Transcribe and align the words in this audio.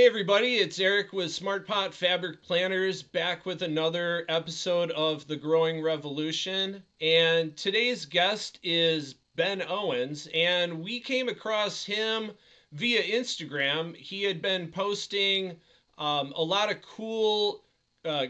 Hey 0.00 0.06
everybody, 0.06 0.54
it's 0.54 0.80
Eric 0.80 1.12
with 1.12 1.30
Smart 1.30 1.66
Pot 1.66 1.92
Fabric 1.92 2.42
Planters 2.42 3.02
back 3.02 3.44
with 3.44 3.60
another 3.60 4.24
episode 4.30 4.90
of 4.92 5.26
The 5.26 5.36
Growing 5.36 5.82
Revolution. 5.82 6.82
And 7.02 7.54
today's 7.54 8.06
guest 8.06 8.58
is 8.62 9.16
Ben 9.36 9.60
Owens, 9.60 10.26
and 10.32 10.82
we 10.82 11.00
came 11.00 11.28
across 11.28 11.84
him 11.84 12.30
via 12.72 13.02
Instagram. 13.02 13.94
He 13.94 14.22
had 14.22 14.40
been 14.40 14.68
posting 14.68 15.56
um, 15.98 16.32
a 16.34 16.42
lot 16.42 16.70
of 16.70 16.80
cool, 16.80 17.62
uh, 18.06 18.28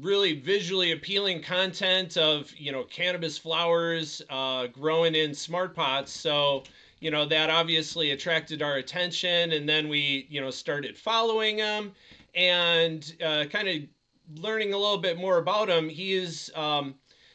really 0.00 0.40
visually 0.40 0.90
appealing 0.90 1.40
content 1.40 2.16
of 2.16 2.52
you 2.56 2.72
know 2.72 2.82
cannabis 2.82 3.38
flowers 3.38 4.22
uh, 4.28 4.66
growing 4.66 5.14
in 5.14 5.34
smart 5.34 5.76
pots. 5.76 6.10
So 6.10 6.64
you 7.02 7.10
know 7.10 7.26
that 7.26 7.50
obviously 7.50 8.12
attracted 8.12 8.62
our 8.62 8.76
attention 8.76 9.52
and 9.52 9.68
then 9.68 9.88
we 9.88 10.26
you 10.30 10.40
know 10.40 10.50
started 10.50 10.96
following 10.96 11.58
him 11.58 11.92
and 12.34 13.16
uh, 13.22 13.44
kind 13.50 13.68
of 13.68 14.40
learning 14.40 14.72
a 14.72 14.78
little 14.78 14.98
bit 14.98 15.18
more 15.18 15.38
about 15.38 15.68
him. 15.68 15.88
He 15.88 16.14
is 16.14 16.50
um, 16.54 16.94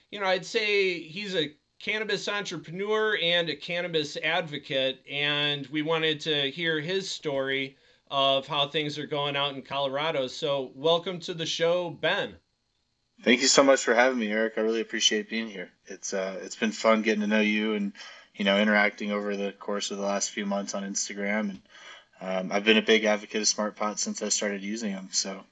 you 0.10 0.22
know 0.22 0.26
i'd 0.28 0.46
say 0.46 1.02
he's 1.02 1.36
a 1.36 1.52
cannabis 1.80 2.28
entrepreneur 2.30 3.18
and 3.22 3.50
a 3.50 3.56
cannabis 3.56 4.18
advocate 4.24 5.00
and 5.12 5.68
we 5.68 5.82
wanted 5.82 6.22
to 6.22 6.50
hear 6.50 6.80
his 6.80 7.10
story 7.10 7.76
of 8.10 8.48
how 8.48 8.68
things 8.70 8.98
are 8.98 9.06
going 9.06 9.36
out 9.36 9.54
in 9.54 9.62
colorado. 9.62 10.28
So 10.28 10.72
welcome 10.76 11.20
to 11.20 11.34
the 11.34 11.46
show 11.46 11.90
ben. 11.90 12.36
Thank 13.22 13.42
you 13.42 13.48
so 13.48 13.64
much 13.64 13.84
for 13.84 13.94
having 13.94 14.18
me 14.18 14.32
eric. 14.32 14.54
I 14.56 14.62
really 14.62 14.80
appreciate 14.80 15.30
being 15.30 15.50
here. 15.50 15.70
It's 15.88 16.14
uh, 16.14 16.40
it's 16.42 16.56
been 16.56 16.72
fun 16.72 17.02
getting 17.02 17.22
to 17.22 17.28
know 17.28 17.42
you 17.42 17.74
and 17.74 17.92
you 18.38 18.46
know, 18.46 18.60
interacting 18.60 19.12
over 19.12 19.36
the 19.36 19.52
course 19.52 19.92
of 19.92 19.98
the 19.98 20.06
last 20.06 20.30
few 20.30 20.46
months 20.46 20.76
on 20.76 20.84
Instagram. 20.84 21.50
And 21.50 21.62
um, 22.22 22.52
I've 22.52 22.64
been 22.64 22.78
a 22.78 22.84
big 22.84 23.04
advocate 23.04 23.42
of 23.42 23.48
SmartPot 23.48 23.98
since 23.98 24.22
I 24.22 24.30
started 24.30 24.62
using 24.62 24.94
them. 24.94 25.10
So 25.12 25.44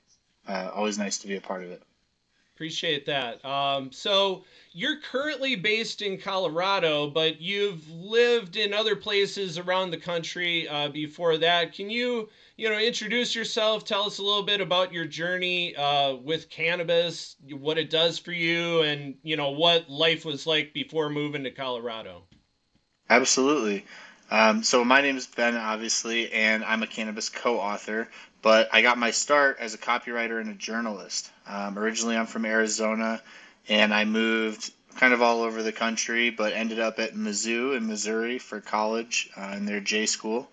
uh, 0.47 0.69
always 0.73 0.97
nice 0.97 1.17
to 1.19 1.27
be 1.27 1.35
a 1.35 1.41
part 1.41 1.63
of 1.63 1.71
it. 1.71 1.81
Appreciate 2.55 3.07
that. 3.07 3.43
Um, 3.43 3.91
so 3.91 4.45
you're 4.71 5.01
currently 5.01 5.57
based 5.57 6.01
in 6.01 6.17
Colorado, 6.17 7.09
but 7.09 7.41
you've 7.41 7.89
lived 7.89 8.55
in 8.55 8.73
other 8.73 8.95
places 8.95 9.57
around 9.57 9.91
the 9.91 9.97
country 9.97 10.65
uh, 10.69 10.87
before 10.87 11.37
that. 11.39 11.73
Can 11.73 11.89
you, 11.89 12.29
you 12.55 12.69
know, 12.69 12.77
introduce 12.77 13.35
yourself? 13.35 13.83
Tell 13.83 14.03
us 14.03 14.19
a 14.19 14.23
little 14.23 14.43
bit 14.43 14.61
about 14.61 14.93
your 14.93 15.03
journey 15.03 15.75
uh, 15.75 16.15
with 16.15 16.49
cannabis, 16.49 17.35
what 17.51 17.77
it 17.77 17.89
does 17.89 18.19
for 18.19 18.31
you, 18.31 18.83
and 18.83 19.15
you 19.21 19.35
know 19.35 19.49
what 19.49 19.89
life 19.89 20.23
was 20.23 20.47
like 20.47 20.71
before 20.73 21.09
moving 21.09 21.43
to 21.43 21.51
Colorado. 21.51 22.23
Absolutely. 23.09 23.85
Um, 24.31 24.63
so 24.63 24.83
my 24.83 25.01
name 25.01 25.17
is 25.17 25.27
Ben, 25.27 25.55
obviously, 25.55 26.31
and 26.31 26.63
I'm 26.63 26.83
a 26.83 26.87
cannabis 26.87 27.29
co-author. 27.29 28.09
But 28.41 28.69
I 28.71 28.81
got 28.81 28.97
my 28.97 29.11
start 29.11 29.57
as 29.59 29.73
a 29.73 29.77
copywriter 29.77 30.39
and 30.39 30.49
a 30.49 30.53
journalist. 30.53 31.31
Um, 31.47 31.79
originally, 31.79 32.15
I'm 32.15 32.27
from 32.27 32.45
Arizona, 32.45 33.21
and 33.67 33.93
I 33.93 34.05
moved 34.05 34.71
kind 34.95 35.13
of 35.13 35.21
all 35.21 35.41
over 35.41 35.61
the 35.61 35.71
country, 35.71 36.29
but 36.29 36.53
ended 36.53 36.79
up 36.79 36.99
at 36.99 37.15
Mizzou 37.15 37.75
in 37.75 37.87
Missouri 37.87 38.39
for 38.39 38.61
college 38.61 39.29
uh, 39.35 39.53
in 39.57 39.65
their 39.65 39.79
J 39.79 40.05
school, 40.05 40.49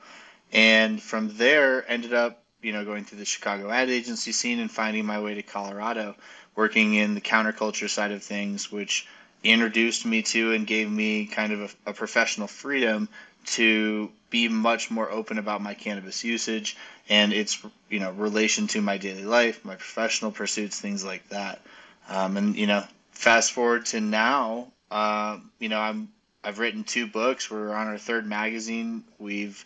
and 0.52 1.00
from 1.00 1.36
there 1.36 1.88
ended 1.90 2.12
up, 2.12 2.42
you 2.60 2.72
know, 2.72 2.84
going 2.84 3.04
through 3.04 3.18
the 3.18 3.24
Chicago 3.24 3.70
ad 3.70 3.88
agency 3.88 4.32
scene 4.32 4.58
and 4.58 4.70
finding 4.70 5.04
my 5.04 5.20
way 5.20 5.34
to 5.34 5.42
Colorado, 5.42 6.16
working 6.56 6.94
in 6.94 7.14
the 7.14 7.20
counterculture 7.20 7.88
side 7.88 8.10
of 8.10 8.22
things, 8.22 8.72
which 8.72 9.06
introduced 9.44 10.06
me 10.06 10.22
to 10.22 10.52
and 10.52 10.66
gave 10.66 10.90
me 10.90 11.26
kind 11.26 11.52
of 11.52 11.76
a, 11.86 11.90
a, 11.90 11.92
professional 11.92 12.46
freedom 12.46 13.08
to 13.44 14.10
be 14.30 14.48
much 14.48 14.90
more 14.90 15.10
open 15.10 15.38
about 15.38 15.60
my 15.60 15.74
cannabis 15.74 16.22
usage 16.22 16.76
and 17.08 17.32
its 17.32 17.64
you 17.88 17.98
know 17.98 18.12
relation 18.12 18.66
to 18.68 18.80
my 18.80 18.98
daily 18.98 19.24
life, 19.24 19.64
my 19.64 19.74
professional 19.74 20.30
pursuits, 20.30 20.80
things 20.80 21.04
like 21.04 21.28
that. 21.30 21.60
Um, 22.08 22.36
and 22.36 22.56
you 22.56 22.66
know, 22.66 22.84
fast 23.10 23.52
forward 23.52 23.86
to 23.86 24.00
now, 24.00 24.68
uh, 24.90 25.38
you 25.58 25.68
know, 25.68 25.80
I'm 25.80 26.08
I've 26.44 26.58
written 26.58 26.84
two 26.84 27.06
books. 27.06 27.50
We're 27.50 27.72
on 27.72 27.86
our 27.88 27.98
third 27.98 28.26
magazine. 28.26 29.04
We've 29.18 29.64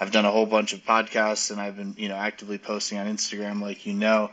I've 0.00 0.12
done 0.12 0.24
a 0.24 0.30
whole 0.30 0.46
bunch 0.46 0.72
of 0.72 0.84
podcasts 0.84 1.50
and 1.50 1.60
I've 1.60 1.76
been 1.76 1.94
you 1.98 2.08
know 2.08 2.16
actively 2.16 2.58
posting 2.58 2.98
on 2.98 3.06
Instagram, 3.06 3.60
like 3.60 3.86
you 3.86 3.94
know. 3.94 4.30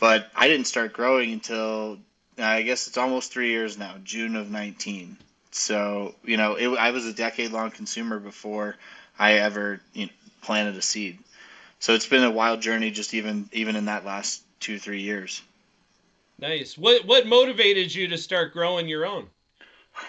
But 0.00 0.30
I 0.34 0.46
didn't 0.48 0.68
start 0.68 0.92
growing 0.92 1.32
until 1.32 1.98
I 2.38 2.62
guess 2.62 2.86
it's 2.86 2.98
almost 2.98 3.32
three 3.32 3.50
years 3.50 3.78
now, 3.78 3.94
June 4.04 4.36
of 4.36 4.50
19. 4.50 5.16
So, 5.50 6.14
you 6.24 6.36
know, 6.36 6.54
it, 6.54 6.68
I 6.78 6.90
was 6.90 7.06
a 7.06 7.12
decade 7.12 7.52
long 7.52 7.70
consumer 7.70 8.18
before 8.18 8.76
I 9.18 9.34
ever 9.34 9.80
you 9.92 10.06
know, 10.06 10.12
planted 10.42 10.76
a 10.76 10.82
seed. 10.82 11.18
So 11.80 11.94
it's 11.94 12.06
been 12.06 12.24
a 12.24 12.30
wild 12.30 12.60
journey 12.60 12.90
just 12.90 13.14
even 13.14 13.48
even 13.52 13.76
in 13.76 13.86
that 13.86 14.04
last 14.04 14.42
two, 14.60 14.78
three 14.78 15.02
years. 15.02 15.42
Nice. 16.38 16.76
What 16.76 17.04
what 17.06 17.26
motivated 17.26 17.94
you 17.94 18.08
to 18.08 18.18
start 18.18 18.52
growing 18.52 18.88
your 18.88 19.06
own? 19.06 19.28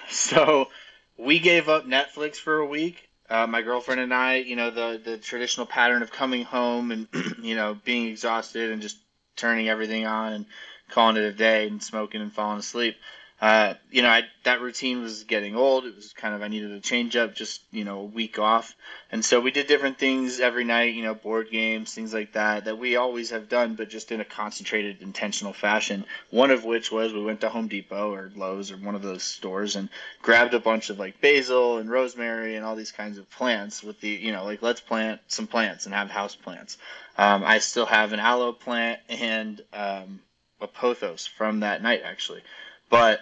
So 0.09 0.69
we 1.18 1.39
gave 1.39 1.68
up 1.68 1.85
Netflix 1.85 2.35
for 2.35 2.59
a 2.59 2.66
week. 2.66 3.09
Uh, 3.28 3.47
my 3.47 3.63
girlfriend 3.63 4.00
and 4.01 4.13
I, 4.13 4.35
you 4.35 4.56
know, 4.56 4.69
the 4.69 5.01
the 5.03 5.18
traditional 5.18 5.66
pattern 5.66 6.03
of 6.03 6.12
coming 6.12 6.44
home 6.44 6.91
and 6.91 7.07
you 7.41 7.56
know 7.56 7.75
being 7.84 8.07
exhausted 8.07 8.72
and 8.72 8.81
just 8.81 8.97
turning 9.35 9.69
everything 9.69 10.06
on 10.06 10.34
and 10.34 10.45
calling 10.89 11.17
it 11.17 11.23
a 11.23 11.33
day 11.33 11.67
and 11.67 11.81
smoking 11.81 12.22
and 12.22 12.33
falling 12.33 12.59
asleep. 12.59 12.95
Uh, 13.41 13.73
you 13.89 14.01
know, 14.01 14.09
I, 14.09 14.23
that 14.44 14.59
routine 14.59 15.01
was 15.01 15.23
getting 15.23 15.55
old. 15.55 15.85
It 15.85 15.95
was 15.95 16.11
kind 16.11 16.35
of 16.35 16.41
I 16.41 16.50
needed 16.50 16.72
a 16.72 16.81
change 16.81 17.16
up, 17.16 17.35
just 17.35 17.61
you 17.72 17.85
know, 17.85 18.01
a 18.01 18.03
week 18.03 18.38
off, 18.38 18.75
and 19.13 19.23
so 19.23 19.39
we 19.39 19.51
did 19.51 19.66
different 19.66 19.97
things 19.97 20.41
every 20.41 20.66
night. 20.66 20.94
You 20.94 21.03
know, 21.03 21.13
board 21.13 21.50
games, 21.50 21.94
things 21.94 22.13
like 22.13 22.33
that, 22.33 22.66
that 22.66 22.77
we 22.77 22.97
always 22.97 23.29
have 23.29 23.47
done, 23.47 23.75
but 23.75 23.89
just 23.89 24.11
in 24.11 24.19
a 24.19 24.25
concentrated, 24.25 25.01
intentional 25.01 25.53
fashion. 25.53 26.03
One 26.31 26.51
of 26.51 26.66
which 26.66 26.91
was 26.91 27.13
we 27.13 27.23
went 27.23 27.39
to 27.41 27.50
Home 27.50 27.69
Depot 27.69 28.13
or 28.13 28.29
Lowe's 28.35 28.71
or 28.71 28.75
one 28.77 28.95
of 28.95 29.03
those 29.03 29.23
stores 29.23 29.77
and 29.77 29.88
grabbed 30.21 30.53
a 30.53 30.59
bunch 30.59 30.89
of 30.89 31.00
like 31.00 31.21
basil 31.21 31.77
and 31.77 31.89
rosemary 31.89 32.57
and 32.57 32.66
all 32.66 32.75
these 32.75 32.91
kinds 32.91 33.17
of 33.17 33.29
plants. 33.29 33.81
With 33.81 34.01
the 34.01 34.09
you 34.09 34.33
know, 34.33 34.44
like 34.44 34.61
let's 34.61 34.81
plant 34.81 35.21
some 35.27 35.47
plants 35.47 35.85
and 35.85 35.95
have 35.95 36.09
house 36.09 36.35
plants. 36.35 36.77
Um, 37.17 37.45
I 37.45 37.59
still 37.59 37.85
have 37.85 38.11
an 38.11 38.19
aloe 38.19 38.51
plant 38.51 39.00
and 39.07 39.61
um, 39.71 40.19
a 40.61 40.67
pothos 40.67 41.27
from 41.27 41.61
that 41.61 41.81
night 41.81 42.01
actually. 42.03 42.41
But 42.89 43.21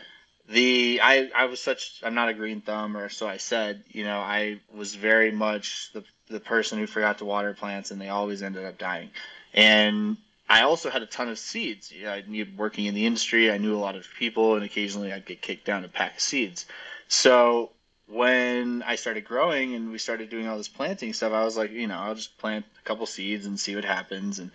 the 0.50 1.00
I 1.02 1.30
I 1.36 1.46
was 1.46 1.62
such 1.62 2.02
I'm 2.04 2.16
not 2.16 2.30
a 2.30 2.34
green 2.34 2.62
thumb 2.62 2.96
or 2.96 3.10
so 3.10 3.28
I 3.28 3.38
said. 3.38 3.84
You 3.90 4.04
know, 4.04 4.20
I 4.20 4.60
was 4.74 4.96
very 4.96 5.32
much 5.32 5.92
the 5.94 6.04
the 6.30 6.40
person 6.40 6.80
who 6.80 6.88
forgot 6.88 7.20
to 7.20 7.26
water 7.26 7.54
plants 7.54 7.92
and 7.92 8.00
they 8.00 8.10
always 8.10 8.42
ended 8.42 8.66
up 8.66 8.78
dying. 8.78 9.10
And 9.54 10.18
I 10.50 10.62
also 10.62 10.90
had 10.90 11.02
a 11.02 11.06
ton 11.06 11.30
of 11.30 11.40
seeds. 11.40 11.92
You 11.92 12.06
know, 12.06 12.12
I 12.12 12.24
knew 12.28 12.46
working 12.58 12.86
in 12.86 12.94
the 12.94 13.06
industry, 13.06 13.52
I 13.52 13.58
knew 13.58 13.76
a 13.76 13.80
lot 13.80 13.96
of 13.96 14.08
people, 14.18 14.56
and 14.56 14.64
occasionally 14.64 15.12
I'd 15.12 15.26
get 15.26 15.42
kicked 15.42 15.66
down 15.66 15.84
a 15.84 15.90
pack 15.90 16.16
of 16.16 16.22
seeds. 16.22 16.66
So 17.10 17.72
when 18.08 18.84
I 18.84 18.96
started 18.96 19.26
growing 19.26 19.76
and 19.76 19.92
we 19.92 19.98
started 19.98 20.30
doing 20.30 20.48
all 20.48 20.58
this 20.58 20.70
planting 20.70 21.14
stuff, 21.14 21.34
I 21.34 21.44
was 21.44 21.58
like, 21.58 21.72
you 21.72 21.88
know, 21.88 21.98
I'll 21.98 22.16
just 22.16 22.38
plant 22.38 22.66
a 22.80 22.84
couple 22.84 23.06
seeds 23.06 23.46
and 23.46 23.60
see 23.60 23.76
what 23.76 23.84
happens. 23.84 24.40
And 24.40 24.52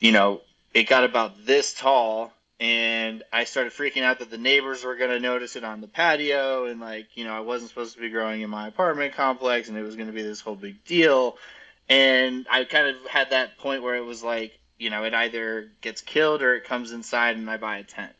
you 0.00 0.10
know, 0.10 0.40
it 0.74 0.84
got 0.84 1.04
about 1.04 1.44
this 1.44 1.74
tall 1.74 2.32
and 2.62 3.24
I 3.32 3.44
started 3.44 3.72
freaking 3.72 4.02
out 4.02 4.20
that 4.20 4.30
the 4.30 4.38
neighbors 4.38 4.84
were 4.84 4.94
going 4.94 5.10
to 5.10 5.18
notice 5.18 5.56
it 5.56 5.64
on 5.64 5.80
the 5.80 5.88
patio 5.88 6.66
and 6.66 6.80
like, 6.80 7.08
you 7.16 7.24
know, 7.24 7.34
I 7.34 7.40
wasn't 7.40 7.70
supposed 7.70 7.94
to 7.96 8.00
be 8.00 8.08
growing 8.08 8.40
in 8.40 8.50
my 8.50 8.68
apartment 8.68 9.14
complex 9.14 9.68
and 9.68 9.76
it 9.76 9.82
was 9.82 9.96
going 9.96 10.06
to 10.06 10.12
be 10.12 10.22
this 10.22 10.40
whole 10.40 10.54
big 10.54 10.84
deal. 10.84 11.36
And 11.88 12.46
I 12.48 12.62
kind 12.64 12.86
of 12.86 13.04
had 13.06 13.30
that 13.30 13.58
point 13.58 13.82
where 13.82 13.96
it 13.96 14.04
was 14.04 14.22
like, 14.22 14.58
you 14.78 14.90
know, 14.90 15.02
it 15.04 15.12
either 15.12 15.70
gets 15.80 16.02
killed 16.02 16.40
or 16.40 16.54
it 16.54 16.64
comes 16.64 16.92
inside 16.92 17.36
and 17.36 17.50
I 17.50 17.56
buy 17.56 17.78
a 17.78 17.84
tent. 17.84 18.12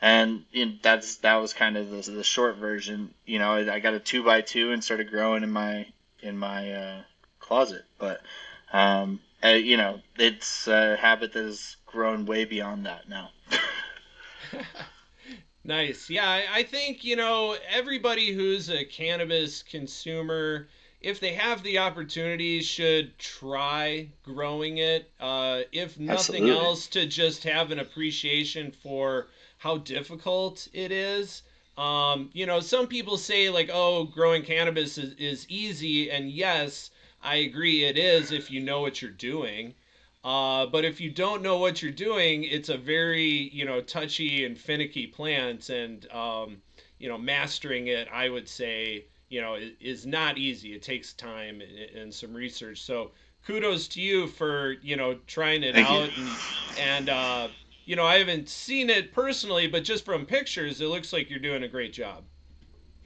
And 0.00 0.44
you 0.52 0.66
know, 0.66 0.72
that's 0.80 1.16
that 1.16 1.34
was 1.36 1.52
kind 1.52 1.76
of 1.76 1.90
the, 1.90 2.10
the 2.12 2.22
short 2.22 2.56
version. 2.56 3.12
You 3.26 3.40
know, 3.40 3.54
I 3.54 3.80
got 3.80 3.94
a 3.94 4.00
two 4.00 4.22
by 4.22 4.42
two 4.42 4.70
and 4.70 4.82
started 4.82 5.10
growing 5.10 5.42
in 5.42 5.50
my 5.50 5.86
in 6.20 6.38
my 6.38 6.72
uh, 6.72 7.00
closet. 7.40 7.84
But 7.98 8.20
um, 8.72 9.18
uh, 9.44 9.48
you 9.48 9.76
know, 9.76 10.00
it's 10.18 10.66
a 10.68 10.96
habit 10.96 11.32
that 11.32 11.44
has 11.44 11.76
grown 11.86 12.26
way 12.26 12.44
beyond 12.44 12.86
that 12.86 13.08
now. 13.08 13.30
nice. 15.64 16.08
Yeah, 16.10 16.42
I 16.50 16.62
think, 16.62 17.04
you 17.04 17.16
know, 17.16 17.56
everybody 17.68 18.32
who's 18.32 18.68
a 18.70 18.84
cannabis 18.84 19.62
consumer, 19.62 20.68
if 21.00 21.20
they 21.20 21.34
have 21.34 21.62
the 21.62 21.78
opportunity, 21.78 22.60
should 22.62 23.18
try 23.18 24.10
growing 24.22 24.78
it. 24.78 25.10
Uh, 25.20 25.62
if 25.72 25.98
nothing 25.98 26.42
Absolutely. 26.42 26.48
else, 26.48 26.86
to 26.88 27.06
just 27.06 27.44
have 27.44 27.70
an 27.70 27.78
appreciation 27.78 28.72
for 28.72 29.28
how 29.58 29.78
difficult 29.78 30.68
it 30.72 30.92
is. 30.92 31.42
Um, 31.76 32.30
you 32.32 32.46
know, 32.46 32.60
some 32.60 32.88
people 32.88 33.16
say, 33.16 33.50
like, 33.50 33.70
oh, 33.72 34.04
growing 34.04 34.42
cannabis 34.42 34.98
is, 34.98 35.12
is 35.14 35.46
easy. 35.48 36.10
And 36.10 36.30
yes, 36.30 36.90
I 37.22 37.36
agree 37.36 37.84
it 37.84 37.98
is 37.98 38.32
if 38.32 38.50
you 38.50 38.60
know 38.60 38.80
what 38.80 39.02
you're 39.02 39.10
doing. 39.10 39.74
Uh, 40.24 40.66
but 40.66 40.84
if 40.84 41.00
you 41.00 41.10
don't 41.10 41.42
know 41.42 41.58
what 41.58 41.80
you're 41.80 41.92
doing, 41.92 42.44
it's 42.44 42.68
a 42.68 42.76
very 42.76 43.50
you 43.52 43.64
know 43.64 43.80
touchy 43.80 44.44
and 44.44 44.58
finicky 44.58 45.06
plant, 45.06 45.70
and 45.70 46.10
um, 46.10 46.60
you 46.98 47.08
know 47.08 47.16
mastering 47.16 47.86
it, 47.86 48.08
I 48.12 48.28
would 48.28 48.48
say 48.48 49.04
you 49.28 49.40
know 49.40 49.56
is, 49.80 50.06
not 50.06 50.36
easy. 50.36 50.74
It 50.74 50.82
takes 50.82 51.12
time 51.12 51.62
and, 51.96 52.12
some 52.12 52.34
research. 52.34 52.82
So 52.82 53.12
kudos 53.46 53.88
to 53.88 54.00
you 54.00 54.26
for 54.26 54.72
you 54.82 54.96
know 54.96 55.14
trying 55.26 55.62
it 55.62 55.74
Thank 55.74 55.88
out 55.88 56.16
you. 56.16 56.24
and 56.24 56.30
and 56.78 57.08
uh, 57.08 57.48
you 57.84 57.94
know 57.94 58.04
I 58.04 58.18
haven't 58.18 58.48
seen 58.48 58.90
it 58.90 59.12
personally, 59.12 59.68
but 59.68 59.84
just 59.84 60.04
from 60.04 60.26
pictures, 60.26 60.80
it 60.80 60.88
looks 60.88 61.12
like 61.12 61.30
you're 61.30 61.38
doing 61.38 61.62
a 61.62 61.68
great 61.68 61.92
job. 61.92 62.24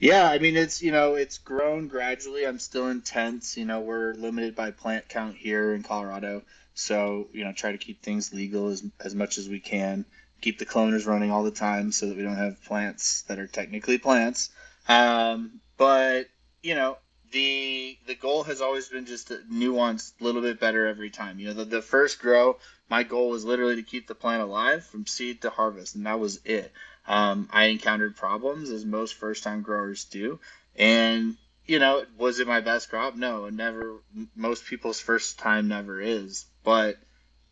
Yeah, 0.03 0.29
I 0.29 0.37
mean 0.37 0.57
it's 0.57 0.81
you 0.81 0.91
know 0.91 1.15
it's 1.15 1.37
grown 1.37 1.87
gradually. 1.87 2.45
I'm 2.45 2.59
still 2.59 2.89
in 2.89 3.03
tents. 3.03 3.55
You 3.55 3.63
know 3.63 3.79
we're 3.79 4.13
limited 4.15 4.53
by 4.53 4.71
plant 4.71 5.07
count 5.07 5.37
here 5.37 5.73
in 5.73 5.81
Colorado, 5.81 6.41
so 6.73 7.29
you 7.31 7.45
know 7.45 7.53
try 7.53 7.71
to 7.71 7.77
keep 7.77 8.01
things 8.01 8.33
legal 8.33 8.67
as 8.67 8.83
as 8.99 9.15
much 9.15 9.37
as 9.37 9.47
we 9.47 9.61
can. 9.61 10.03
Keep 10.41 10.59
the 10.59 10.65
cloners 10.65 11.07
running 11.07 11.31
all 11.31 11.43
the 11.43 11.51
time 11.51 11.93
so 11.93 12.07
that 12.07 12.17
we 12.17 12.23
don't 12.23 12.35
have 12.35 12.61
plants 12.65 13.21
that 13.29 13.39
are 13.39 13.47
technically 13.47 13.97
plants. 13.97 14.49
Um, 14.89 15.61
but 15.77 16.27
you 16.61 16.75
know 16.75 16.97
the 17.31 17.97
the 18.05 18.15
goal 18.15 18.43
has 18.43 18.59
always 18.59 18.89
been 18.89 19.05
just 19.05 19.29
to 19.29 19.39
nuance 19.49 20.11
a 20.19 20.23
little 20.25 20.41
bit 20.41 20.59
better 20.59 20.85
every 20.85 21.11
time. 21.11 21.39
You 21.39 21.47
know 21.47 21.53
the, 21.53 21.65
the 21.65 21.81
first 21.81 22.19
grow, 22.19 22.57
my 22.89 23.03
goal 23.03 23.29
was 23.29 23.45
literally 23.45 23.77
to 23.77 23.83
keep 23.83 24.07
the 24.07 24.15
plant 24.15 24.43
alive 24.43 24.83
from 24.83 25.07
seed 25.07 25.43
to 25.43 25.49
harvest, 25.49 25.95
and 25.95 26.05
that 26.07 26.19
was 26.19 26.41
it. 26.43 26.73
Um, 27.05 27.49
I 27.51 27.65
encountered 27.65 28.15
problems 28.15 28.69
as 28.69 28.85
most 28.85 29.15
first 29.15 29.43
time 29.43 29.61
growers 29.61 30.05
do. 30.05 30.39
And, 30.75 31.35
you 31.65 31.79
know, 31.79 32.05
was 32.17 32.39
it 32.39 32.47
my 32.47 32.61
best 32.61 32.89
crop? 32.89 33.15
No, 33.15 33.49
never. 33.49 33.99
Most 34.35 34.65
people's 34.65 34.99
first 34.99 35.39
time 35.39 35.67
never 35.67 35.99
is. 35.99 36.45
But 36.63 36.97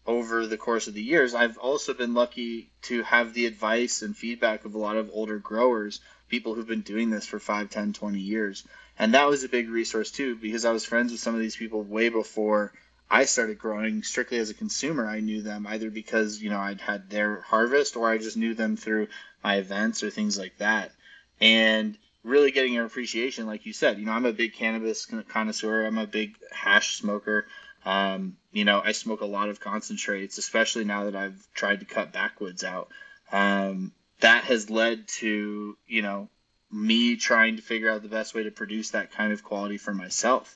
over 0.06 0.48
the 0.48 0.58
course 0.58 0.88
of 0.88 0.94
the 0.94 1.04
years, 1.04 1.36
I've 1.36 1.58
also 1.58 1.94
been 1.94 2.14
lucky 2.14 2.72
to 2.84 3.04
have 3.04 3.34
the 3.34 3.46
advice 3.46 4.02
and 4.02 4.16
feedback 4.16 4.66
of 4.66 4.74
a 4.74 4.80
lot 4.80 4.98
of 4.98 5.10
older 5.14 5.38
growers, 5.38 6.00
people 6.30 6.56
who've 6.56 6.68
been 6.68 6.82
doing 6.82 7.10
this 7.10 7.26
for 7.26 7.40
5, 7.40 7.70
10, 7.70 7.94
20 7.94 8.20
years. 8.20 8.66
And 8.98 9.14
that 9.14 9.28
was 9.28 9.44
a 9.44 9.50
big 9.50 9.70
resource 9.70 10.12
too, 10.12 10.36
because 10.36 10.66
I 10.66 10.72
was 10.72 10.86
friends 10.86 11.12
with 11.12 11.22
some 11.22 11.36
of 11.36 11.42
these 11.42 11.56
people 11.56 11.84
way 11.84 12.10
before 12.10 12.74
I 13.10 13.26
started 13.26 13.60
growing 13.60 14.04
strictly 14.04 14.38
as 14.38 14.50
a 14.50 14.56
consumer. 14.56 15.06
I 15.06 15.20
knew 15.20 15.42
them 15.42 15.68
either 15.68 15.90
because, 15.90 16.42
you 16.42 16.50
know, 16.50 16.60
I'd 16.60 16.80
had 16.80 17.10
their 17.10 17.42
harvest 17.42 17.98
or 17.98 18.10
I 18.10 18.18
just 18.18 18.38
knew 18.38 18.54
them 18.54 18.78
through 18.78 19.08
my 19.44 19.56
events 19.56 20.04
or 20.04 20.10
things 20.10 20.38
like 20.38 20.58
that. 20.58 20.92
And 21.40 21.98
really 22.24 22.52
getting 22.52 22.78
an 22.78 22.86
appreciation, 22.86 23.48
like 23.48 23.66
you 23.66 23.74
said, 23.74 24.00
you 24.00 24.06
know, 24.06 24.12
I'm 24.12 24.26
a 24.26 24.34
big 24.34 24.54
cannabis 24.54 25.08
connoisseur. 25.28 25.86
I'm 25.86 25.98
a 25.98 26.08
big 26.08 26.36
hash 26.52 26.98
smoker. 26.98 27.48
Um, 27.84 28.38
you 28.52 28.64
know, 28.64 28.82
I 28.84 28.92
smoke 28.92 29.22
a 29.22 29.26
lot 29.26 29.50
of 29.50 29.60
concentrates, 29.60 30.38
especially 30.38 30.84
now 30.84 31.06
that 31.06 31.16
I've 31.16 31.48
tried 31.54 31.80
to 31.80 31.86
cut 31.86 32.14
backwoods 32.14 32.64
out. 32.64 32.90
Um, 33.32 33.92
that 34.20 34.44
has 34.44 34.70
led 34.70 35.08
to, 35.20 35.76
you 35.88 36.02
know, 36.02 36.30
me 36.72 37.16
trying 37.16 37.56
to 37.56 37.62
figure 37.62 37.90
out 37.90 38.04
the 38.04 38.08
best 38.08 38.36
way 38.36 38.44
to 38.44 38.52
produce 38.52 38.92
that 38.92 39.12
kind 39.12 39.34
of 39.34 39.44
quality 39.44 39.78
for 39.78 39.94
myself. 39.94 40.56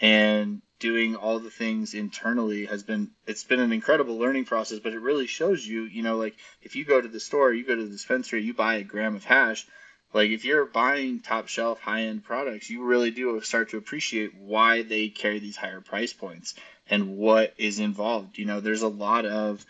And 0.00 0.62
doing 0.78 1.16
all 1.16 1.38
the 1.38 1.50
things 1.50 1.94
internally 1.94 2.66
has 2.66 2.82
been 2.82 3.10
it's 3.26 3.44
been 3.44 3.60
an 3.60 3.72
incredible 3.72 4.18
learning 4.18 4.44
process 4.44 4.78
but 4.78 4.92
it 4.92 5.00
really 5.00 5.26
shows 5.26 5.66
you 5.66 5.82
you 5.82 6.02
know 6.02 6.16
like 6.16 6.36
if 6.62 6.76
you 6.76 6.84
go 6.84 7.00
to 7.00 7.08
the 7.08 7.20
store 7.20 7.52
you 7.52 7.64
go 7.64 7.76
to 7.76 7.84
the 7.84 7.90
dispensary 7.90 8.42
you 8.42 8.52
buy 8.52 8.74
a 8.74 8.82
gram 8.82 9.14
of 9.14 9.24
hash 9.24 9.66
like 10.12 10.30
if 10.30 10.44
you're 10.44 10.64
buying 10.64 11.20
top 11.20 11.48
shelf 11.48 11.80
high 11.80 12.02
end 12.02 12.24
products 12.24 12.70
you 12.70 12.82
really 12.84 13.10
do 13.10 13.40
start 13.40 13.70
to 13.70 13.76
appreciate 13.76 14.34
why 14.34 14.82
they 14.82 15.08
carry 15.08 15.38
these 15.38 15.56
higher 15.56 15.80
price 15.80 16.12
points 16.12 16.54
and 16.88 17.16
what 17.16 17.54
is 17.56 17.78
involved. 17.78 18.38
You 18.38 18.46
know 18.46 18.60
there's 18.60 18.82
a 18.82 18.88
lot 18.88 19.26
of 19.26 19.64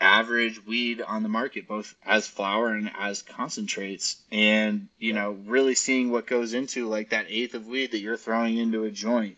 average 0.00 0.64
weed 0.64 1.02
on 1.02 1.22
the 1.22 1.28
market 1.28 1.68
both 1.68 1.94
as 2.06 2.26
flower 2.26 2.68
and 2.68 2.90
as 2.98 3.20
concentrates 3.20 4.16
and 4.32 4.88
you 4.98 5.12
know 5.12 5.32
really 5.44 5.74
seeing 5.74 6.10
what 6.10 6.26
goes 6.26 6.54
into 6.54 6.88
like 6.88 7.10
that 7.10 7.26
eighth 7.28 7.52
of 7.54 7.66
weed 7.66 7.90
that 7.90 7.98
you're 7.98 8.16
throwing 8.16 8.56
into 8.56 8.84
a 8.84 8.90
joint 8.90 9.36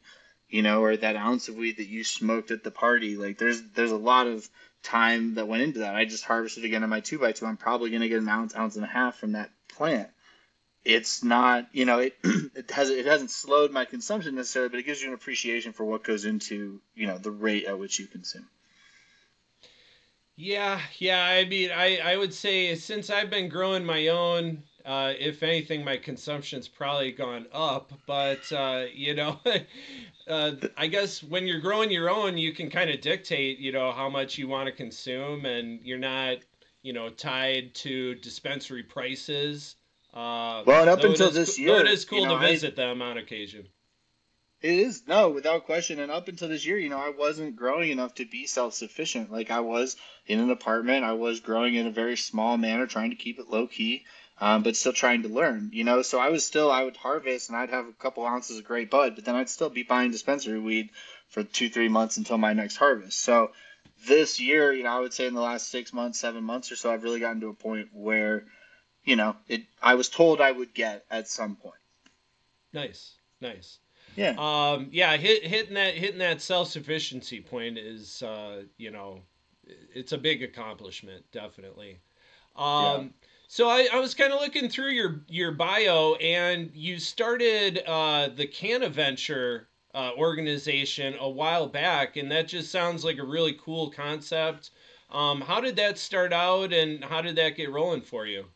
you 0.52 0.60
know, 0.60 0.82
or 0.84 0.94
that 0.94 1.16
ounce 1.16 1.49
of 1.49 1.56
weed 1.56 1.78
that 1.78 1.88
you 1.88 2.04
smoked 2.04 2.50
at 2.50 2.62
the 2.62 2.70
party. 2.70 3.16
Like 3.16 3.38
there's 3.38 3.62
there's 3.75 3.90
a 3.90 3.96
lot 3.96 4.26
of 4.26 4.49
time 4.82 5.34
that 5.34 5.49
went 5.49 5.62
into 5.62 5.81
that. 5.81 5.94
I 5.94 6.04
just 6.04 6.25
harvested 6.25 6.64
again 6.64 6.82
on 6.82 6.90
my 6.90 7.00
two 7.00 7.19
by 7.19 7.32
two. 7.32 7.46
I'm 7.46 7.56
probably 7.56 7.90
gonna 7.90 8.08
get 8.08 8.20
an 8.20 8.28
ounce, 8.28 8.54
ounce 8.54 8.76
and 8.76 8.84
a 8.84 8.88
half 8.88 9.16
from 9.16 9.32
that 9.32 9.50
plant. 9.75 10.10
It's 10.84 11.25
not, 11.25 11.69
you 11.72 11.87
know, 11.87 12.00
it 12.00 12.16
it 12.22 12.70
has 12.70 12.90
it 12.90 13.06
hasn't 13.06 13.31
slowed 13.31 13.72
my 13.72 13.87
consumption 13.87 14.34
necessarily, 14.34 14.69
but 14.69 14.81
it 14.81 14.87
gives 14.87 15.00
you 15.00 15.08
an 15.08 15.14
appreciation 15.14 15.72
for 15.72 15.84
what 15.84 16.04
goes 16.04 16.26
into, 16.26 16.81
you 16.94 17.06
know, 17.06 17.16
the 17.16 17.31
rate 17.31 17.64
at 17.64 17.78
which 17.78 17.99
you 17.99 18.06
consume. 18.06 18.46
Yeah, 20.37 20.81
yeah. 20.99 21.25
I 21.25 21.46
mean, 21.46 21.70
I 21.70 21.96
I 21.96 22.16
would 22.16 22.34
say 22.34 22.75
since 22.75 23.08
I've 23.08 23.31
been 23.31 23.49
growing 23.49 23.87
my 23.87 24.08
own 24.08 24.64
uh, 24.84 25.12
if 25.19 25.43
anything, 25.43 25.84
my 25.84 25.96
consumption's 25.96 26.69
probably 26.69 27.12
gone 27.12 27.46
up. 27.52 27.93
But 28.06 28.50
uh, 28.52 28.87
you 28.93 29.14
know, 29.14 29.40
uh, 30.29 30.52
I 30.76 30.87
guess 30.87 31.23
when 31.23 31.46
you're 31.46 31.61
growing 31.61 31.90
your 31.90 32.11
own, 32.11 32.38
you 32.38 32.52
can 32.52 32.70
kind 32.70 32.90
of 32.90 33.00
dictate, 33.00 33.58
you 33.58 33.73
know, 33.73 33.93
how 33.93 34.08
much 34.08 34.38
you 34.38 34.49
want 34.49 34.67
to 34.67 34.73
consume, 34.73 35.44
and 35.44 35.81
you're 35.82 35.99
not, 35.99 36.38
you 36.82 36.93
know, 36.93 37.11
tied 37.11 37.75
to 37.76 38.14
dispensary 38.17 38.82
prices. 38.82 39.76
Uh, 40.12 40.62
well, 40.67 40.82
and 40.82 40.90
up 40.90 41.05
until 41.05 41.31
this 41.31 41.58
year, 41.58 41.81
it 41.81 41.88
is 41.88 42.05
cool 42.05 42.20
you 42.20 42.26
know, 42.26 42.38
to 42.38 42.46
visit 42.46 42.73
I, 42.78 42.87
them 42.87 43.02
on 43.02 43.19
occasion. 43.19 43.67
It 44.61 44.78
is 44.78 45.02
no, 45.08 45.28
without 45.28 45.64
question. 45.64 45.99
And 45.99 46.12
up 46.12 46.28
until 46.28 46.49
this 46.49 46.64
year, 46.64 46.78
you 46.78 46.88
know, 46.88 46.99
I 46.99 47.08
wasn't 47.08 47.56
growing 47.56 47.90
enough 47.90 48.14
to 48.17 48.25
be 48.25 48.46
self-sufficient. 48.46 49.32
Like 49.32 49.50
I 49.50 49.58
was 49.58 49.96
in 50.26 50.38
an 50.38 50.50
apartment, 50.50 51.05
I 51.05 51.14
was 51.14 51.40
growing 51.40 51.75
in 51.75 51.88
a 51.88 51.90
very 51.90 52.17
small 52.17 52.56
manner, 52.56 52.87
trying 52.87 53.11
to 53.11 53.17
keep 53.17 53.40
it 53.40 53.49
low 53.49 53.67
key 53.67 54.05
um, 54.40 54.62
but 54.62 54.76
still 54.76 54.93
trying 54.93 55.23
to 55.23 55.29
learn, 55.29 55.70
you 55.73 55.84
know. 55.84 56.02
So 56.02 56.19
I 56.19 56.31
was 56.31 56.44
still 56.44 56.70
I 56.70 56.84
would 56.84 56.96
harvest 56.96 57.49
and 57.49 57.58
I'd 57.58 57.70
have 57.70 57.87
a 57.87 57.93
couple 57.93 58.26
ounces 58.26 58.58
of 58.58 58.64
great 58.64 58.90
bud, 58.90 59.14
but 59.14 59.25
then 59.25 59.34
I'd 59.34 59.50
still 59.50 59.70
be 59.70 59.82
buying 59.82 60.11
dispensary 60.11 60.58
weed 60.58 60.90
for 61.29 61.43
two 61.43 61.69
three 61.69 61.88
months 61.88 62.17
until 62.17 62.38
my 62.38 62.52
next 62.52 62.76
harvest. 62.76 63.20
So 63.20 63.52
this 64.06 64.40
year, 64.40 64.73
you 64.73 64.84
know, 64.84 64.90
I 64.90 65.00
would 65.00 65.12
say 65.12 65.26
in 65.26 65.34
the 65.34 65.40
last 65.40 65.69
six 65.69 65.93
months, 65.93 66.19
seven 66.19 66.44
months 66.44 66.73
or 66.73 66.76
so, 66.76 66.93
I've 66.93 67.05
really 67.05 67.20
gotten 67.20 67.40
to 67.43 67.49
a 67.49 67.55
point 67.55 67.88
where, 67.93 68.44
you 69.05 69.17
know, 69.17 69.37
it 69.49 69.62
I 69.82 69.94
was 69.94 70.08
told 70.08 70.40
I 70.40 70.52
would 70.52 70.75
get 70.75 71.05
at 71.11 71.28
some 71.28 71.56
point. 71.56 71.75
Nice, 72.73 73.14
nice. 73.40 73.78
Yeah. 74.17 74.35
Um. 74.38 74.88
Yeah. 74.90 75.17
Hit, 75.17 75.44
hitting 75.44 75.75
that 75.75 75.94
hitting 75.94 76.19
that 76.19 76.43
self 76.43 76.69
sufficiency 76.69 77.40
point 77.40 77.78
is, 77.78 78.23
uh, 78.23 78.62
you 78.76 78.90
know, 78.90 79.20
it's 79.94 80.12
a 80.12 80.19
big 80.19 80.43
accomplishment, 80.43 81.25
definitely. 81.32 82.00
Um. 82.56 83.14
So 83.52 83.69
I, 83.69 83.87
I 83.93 84.00
was 84.00 84.14
kind 84.14 84.32
of 84.32 84.40
looking 84.40 84.70
through 84.70 84.93
your 84.93 85.21
your 85.28 85.52
bio, 85.52 86.14
and 86.14 86.71
you 86.73 86.99
started 86.99 87.82
uh, 87.87 88.30
the 88.35 88.47
CannaVenture 88.47 89.66
uh, 89.94 90.12
organization 90.16 91.16
a 91.21 91.28
while 91.28 91.68
back, 91.68 92.16
and 92.16 92.32
that 92.32 92.49
just 92.49 92.73
sounds 92.73 93.04
like 93.04 93.18
a 93.18 93.26
really 93.26 93.52
cool 93.62 93.90
concept. 93.90 94.71
Um, 95.11 95.42
how 95.42 95.61
did 95.61 95.76
that 95.76 95.99
start 95.99 96.32
out, 96.32 96.73
and 96.73 97.04
how 97.04 97.21
did 97.21 97.37
that 97.37 97.59
get 97.59 97.71
rolling 97.71 98.00
for 98.00 98.25
you? 98.25 98.47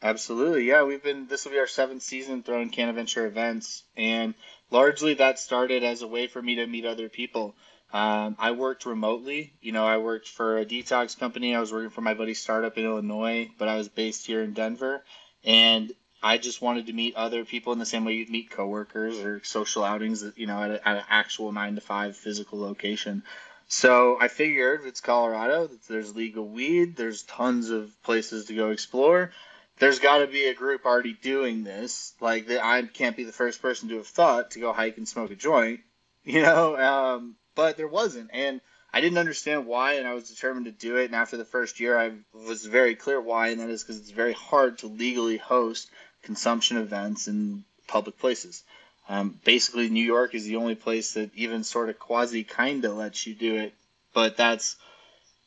Absolutely, 0.00 0.68
yeah. 0.68 0.84
We've 0.84 1.02
been 1.02 1.26
this 1.26 1.44
will 1.44 1.50
be 1.50 1.58
our 1.58 1.66
seventh 1.66 2.04
season 2.04 2.44
throwing 2.44 2.70
CannaVenture 2.70 3.26
events, 3.26 3.82
and 3.96 4.34
largely 4.70 5.14
that 5.14 5.40
started 5.40 5.82
as 5.82 6.02
a 6.02 6.06
way 6.06 6.28
for 6.28 6.40
me 6.40 6.54
to 6.54 6.66
meet 6.68 6.86
other 6.86 7.08
people. 7.08 7.56
Um, 7.92 8.36
I 8.38 8.52
worked 8.52 8.86
remotely. 8.86 9.52
You 9.60 9.72
know, 9.72 9.86
I 9.86 9.98
worked 9.98 10.28
for 10.28 10.58
a 10.58 10.64
detox 10.64 11.18
company. 11.18 11.54
I 11.54 11.60
was 11.60 11.72
working 11.72 11.90
for 11.90 12.00
my 12.00 12.14
buddy's 12.14 12.40
startup 12.40 12.78
in 12.78 12.84
Illinois, 12.84 13.50
but 13.58 13.68
I 13.68 13.76
was 13.76 13.88
based 13.88 14.26
here 14.26 14.42
in 14.42 14.54
Denver. 14.54 15.04
And 15.44 15.92
I 16.22 16.38
just 16.38 16.62
wanted 16.62 16.86
to 16.86 16.92
meet 16.92 17.16
other 17.16 17.44
people 17.44 17.72
in 17.72 17.78
the 17.78 17.86
same 17.86 18.04
way 18.04 18.14
you'd 18.14 18.30
meet 18.30 18.50
coworkers 18.50 19.18
or 19.18 19.42
social 19.44 19.84
outings, 19.84 20.24
you 20.36 20.46
know, 20.46 20.62
at, 20.62 20.70
a, 20.70 20.88
at 20.88 20.96
an 20.98 21.04
actual 21.10 21.52
nine 21.52 21.74
to 21.74 21.80
five 21.80 22.16
physical 22.16 22.60
location. 22.60 23.24
So 23.68 24.18
I 24.20 24.28
figured 24.28 24.82
it's 24.84 25.00
Colorado, 25.00 25.68
there's 25.88 26.14
legal 26.14 26.46
weed, 26.46 26.96
there's 26.96 27.22
tons 27.22 27.70
of 27.70 27.90
places 28.02 28.46
to 28.46 28.54
go 28.54 28.70
explore. 28.70 29.32
There's 29.78 29.98
got 29.98 30.18
to 30.18 30.26
be 30.26 30.44
a 30.44 30.54
group 30.54 30.84
already 30.84 31.14
doing 31.14 31.64
this. 31.64 32.12
Like, 32.20 32.48
I 32.50 32.82
can't 32.82 33.16
be 33.16 33.24
the 33.24 33.32
first 33.32 33.62
person 33.62 33.88
to 33.88 33.96
have 33.96 34.06
thought 34.06 34.52
to 34.52 34.60
go 34.60 34.72
hike 34.72 34.98
and 34.98 35.08
smoke 35.08 35.30
a 35.30 35.34
joint, 35.34 35.80
you 36.24 36.42
know. 36.42 36.76
Um, 36.76 37.36
but 37.54 37.76
there 37.76 37.88
wasn't, 37.88 38.30
and 38.32 38.60
I 38.92 39.00
didn't 39.00 39.18
understand 39.18 39.66
why, 39.66 39.94
and 39.94 40.06
I 40.06 40.14
was 40.14 40.28
determined 40.28 40.66
to 40.66 40.72
do 40.72 40.96
it. 40.96 41.06
And 41.06 41.14
after 41.14 41.36
the 41.36 41.44
first 41.44 41.80
year, 41.80 41.98
I 41.98 42.12
was 42.34 42.66
very 42.66 42.94
clear 42.94 43.20
why, 43.20 43.48
and 43.48 43.60
that 43.60 43.70
is 43.70 43.82
because 43.82 43.98
it's 43.98 44.10
very 44.10 44.34
hard 44.34 44.78
to 44.78 44.86
legally 44.86 45.38
host 45.38 45.90
consumption 46.22 46.76
events 46.76 47.26
in 47.26 47.64
public 47.86 48.18
places. 48.18 48.62
Um, 49.08 49.38
basically, 49.44 49.88
New 49.88 50.04
York 50.04 50.34
is 50.34 50.44
the 50.44 50.56
only 50.56 50.74
place 50.74 51.14
that 51.14 51.30
even 51.34 51.64
sort 51.64 51.88
of 51.88 51.98
quasi 51.98 52.44
kinda 52.44 52.92
lets 52.92 53.26
you 53.26 53.34
do 53.34 53.56
it, 53.56 53.74
but 54.14 54.36
that's 54.36 54.76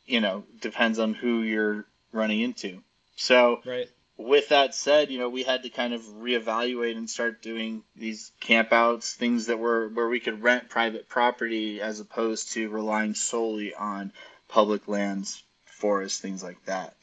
you 0.06 0.20
know 0.20 0.44
depends 0.60 0.98
on 0.98 1.14
who 1.14 1.42
you're 1.42 1.86
running 2.12 2.40
into. 2.40 2.82
So 3.16 3.60
right 3.64 3.88
with 4.18 4.48
that 4.48 4.74
said, 4.74 5.10
you 5.10 5.18
know, 5.18 5.28
we 5.28 5.42
had 5.42 5.62
to 5.64 5.68
kind 5.68 5.92
of 5.92 6.00
reevaluate 6.02 6.96
and 6.96 7.08
start 7.08 7.42
doing 7.42 7.82
these 7.94 8.32
campouts, 8.40 9.14
things 9.14 9.46
that 9.46 9.58
were 9.58 9.88
where 9.88 10.08
we 10.08 10.20
could 10.20 10.42
rent 10.42 10.70
private 10.70 11.08
property 11.08 11.80
as 11.80 12.00
opposed 12.00 12.52
to 12.52 12.70
relying 12.70 13.14
solely 13.14 13.74
on 13.74 14.12
public 14.48 14.88
lands, 14.88 15.42
forests, 15.66 16.18
things 16.18 16.42
like 16.42 16.64
that. 16.64 16.94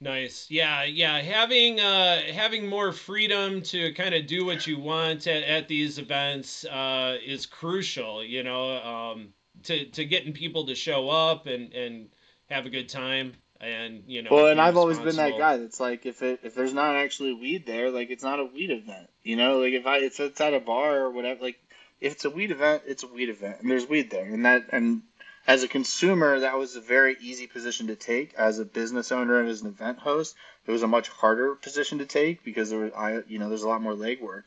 Nice. 0.00 0.46
Yeah, 0.50 0.82
yeah. 0.82 1.20
Having 1.20 1.80
uh, 1.80 2.20
having 2.32 2.68
more 2.68 2.92
freedom 2.92 3.62
to 3.62 3.94
kind 3.94 4.14
of 4.14 4.26
do 4.26 4.44
what 4.44 4.66
you 4.66 4.78
want 4.78 5.26
at, 5.28 5.44
at 5.44 5.68
these 5.68 5.98
events 5.98 6.64
uh, 6.64 7.16
is 7.24 7.46
crucial. 7.46 8.22
You 8.24 8.42
know, 8.42 8.82
um, 8.82 9.28
to 9.62 9.86
to 9.86 10.04
getting 10.04 10.32
people 10.32 10.66
to 10.66 10.74
show 10.74 11.08
up 11.08 11.46
and 11.46 11.72
and 11.72 12.08
have 12.50 12.66
a 12.66 12.70
good 12.70 12.88
time 12.88 13.34
and 13.64 14.04
you 14.06 14.22
know. 14.22 14.30
Well, 14.30 14.46
and 14.48 14.60
I've 14.60 14.76
always 14.76 14.98
been 14.98 15.16
that 15.16 15.38
guy 15.38 15.56
that's 15.56 15.80
like, 15.80 16.06
if 16.06 16.22
it 16.22 16.40
if 16.42 16.54
there's 16.54 16.74
not 16.74 16.96
actually 16.96 17.34
weed 17.34 17.66
there, 17.66 17.90
like 17.90 18.10
it's 18.10 18.22
not 18.22 18.40
a 18.40 18.44
weed 18.44 18.70
event. 18.70 19.08
You 19.22 19.36
know, 19.36 19.58
like 19.58 19.72
if 19.72 19.86
I 19.86 19.98
if 19.98 20.20
it's 20.20 20.40
at 20.40 20.54
a 20.54 20.60
bar 20.60 21.00
or 21.00 21.10
whatever, 21.10 21.42
like 21.42 21.58
if 22.00 22.12
it's 22.12 22.24
a 22.24 22.30
weed 22.30 22.50
event, 22.50 22.82
it's 22.86 23.02
a 23.02 23.08
weed 23.08 23.28
event, 23.28 23.60
and 23.60 23.70
there's 23.70 23.88
weed 23.88 24.10
there, 24.10 24.26
and 24.26 24.44
that 24.44 24.66
and 24.72 25.02
as 25.46 25.62
a 25.62 25.68
consumer, 25.68 26.40
that 26.40 26.56
was 26.56 26.74
a 26.74 26.80
very 26.80 27.16
easy 27.20 27.46
position 27.46 27.88
to 27.88 27.96
take. 27.96 28.32
As 28.34 28.58
a 28.58 28.64
business 28.64 29.12
owner 29.12 29.40
and 29.40 29.48
as 29.48 29.60
an 29.60 29.68
event 29.68 29.98
host, 29.98 30.34
it 30.66 30.70
was 30.70 30.82
a 30.82 30.88
much 30.88 31.08
harder 31.08 31.54
position 31.54 31.98
to 31.98 32.06
take 32.06 32.42
because 32.42 32.70
there 32.70 32.78
was, 32.78 32.92
I, 32.96 33.20
you 33.28 33.38
know, 33.38 33.48
there's 33.48 33.62
a 33.62 33.68
lot 33.68 33.82
more 33.82 33.92
legwork. 33.92 34.44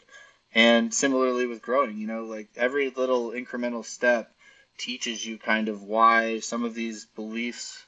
And 0.56 0.92
similarly 0.92 1.46
with 1.46 1.62
growing, 1.62 1.98
you 1.98 2.08
know, 2.08 2.24
like 2.24 2.48
every 2.56 2.90
little 2.90 3.30
incremental 3.30 3.86
step 3.86 4.32
teaches 4.80 5.24
you 5.24 5.38
kind 5.38 5.70
of 5.70 5.84
why 5.84 6.40
some 6.40 6.64
of 6.64 6.74
these 6.74 7.06
beliefs 7.06 7.84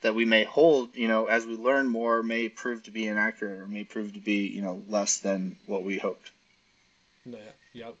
that 0.00 0.14
we 0.14 0.24
may 0.24 0.44
hold, 0.44 0.96
you 0.96 1.08
know, 1.08 1.26
as 1.26 1.46
we 1.46 1.56
learn 1.56 1.88
more, 1.88 2.22
may 2.22 2.48
prove 2.48 2.82
to 2.84 2.90
be 2.90 3.06
inaccurate 3.06 3.58
or 3.58 3.66
may 3.66 3.84
prove 3.84 4.14
to 4.14 4.20
be, 4.20 4.46
you 4.46 4.62
know, 4.62 4.82
less 4.88 5.18
than 5.18 5.56
what 5.66 5.84
we 5.84 5.98
hoped. 5.98 6.30
Yeah. 7.24 7.38
Yep. 7.72 7.94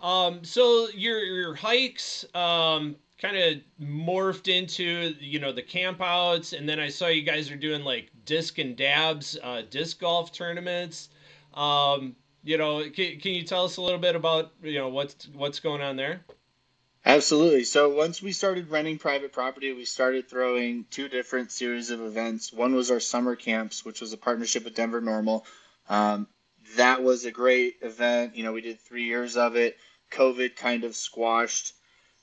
Um, 0.00 0.44
so 0.44 0.88
your 0.94 1.18
your 1.18 1.54
hikes, 1.54 2.24
um, 2.34 2.96
kind 3.20 3.36
of 3.36 3.58
morphed 3.80 4.48
into 4.48 5.14
you 5.18 5.38
know 5.38 5.52
the 5.52 5.62
campouts 5.62 6.56
and 6.56 6.68
then 6.68 6.78
i 6.78 6.88
saw 6.88 7.06
you 7.06 7.22
guys 7.22 7.50
are 7.50 7.56
doing 7.56 7.82
like 7.82 8.10
Discs-n-Dabs 8.24 9.38
uh, 9.42 9.62
disc 9.70 10.00
golf 10.00 10.32
tournaments 10.32 11.08
um, 11.54 12.14
you 12.44 12.58
know 12.58 12.82
can, 12.90 13.18
can 13.18 13.32
you 13.32 13.42
tell 13.42 13.64
us 13.64 13.78
a 13.78 13.82
little 13.82 13.98
bit 13.98 14.16
about 14.16 14.52
you 14.62 14.78
know 14.78 14.88
what's 14.88 15.28
what's 15.28 15.60
going 15.60 15.80
on 15.80 15.96
there 15.96 16.20
absolutely. 17.06 17.64
So 17.64 17.88
once 17.88 18.20
we 18.20 18.32
started 18.32 18.70
renting 18.70 18.98
private 18.98 19.32
property 19.32 19.72
we 19.72 19.86
started 19.86 20.28
throwing 20.28 20.84
two 20.90 21.08
different 21.08 21.52
series 21.52 21.90
of 21.90 22.00
events. 22.00 22.52
One 22.52 22.74
was 22.74 22.90
our 22.90 23.00
summer 23.00 23.36
camps 23.36 23.84
which 23.84 24.00
was 24.00 24.12
a 24.12 24.18
partnership 24.18 24.64
with 24.64 24.74
denver 24.74 25.00
NORML. 25.00 25.42
Um, 25.88 26.26
that 26.76 27.02
was 27.02 27.24
a 27.24 27.30
great 27.30 27.76
event. 27.80 28.36
You 28.36 28.44
know 28.44 28.52
we 28.52 28.60
did 28.60 28.80
three 28.80 29.04
years 29.04 29.36
of 29.36 29.56
it. 29.56 29.78
Covid 30.10 30.56
kind 30.56 30.84
of 30.84 30.94
squashed 30.94 31.72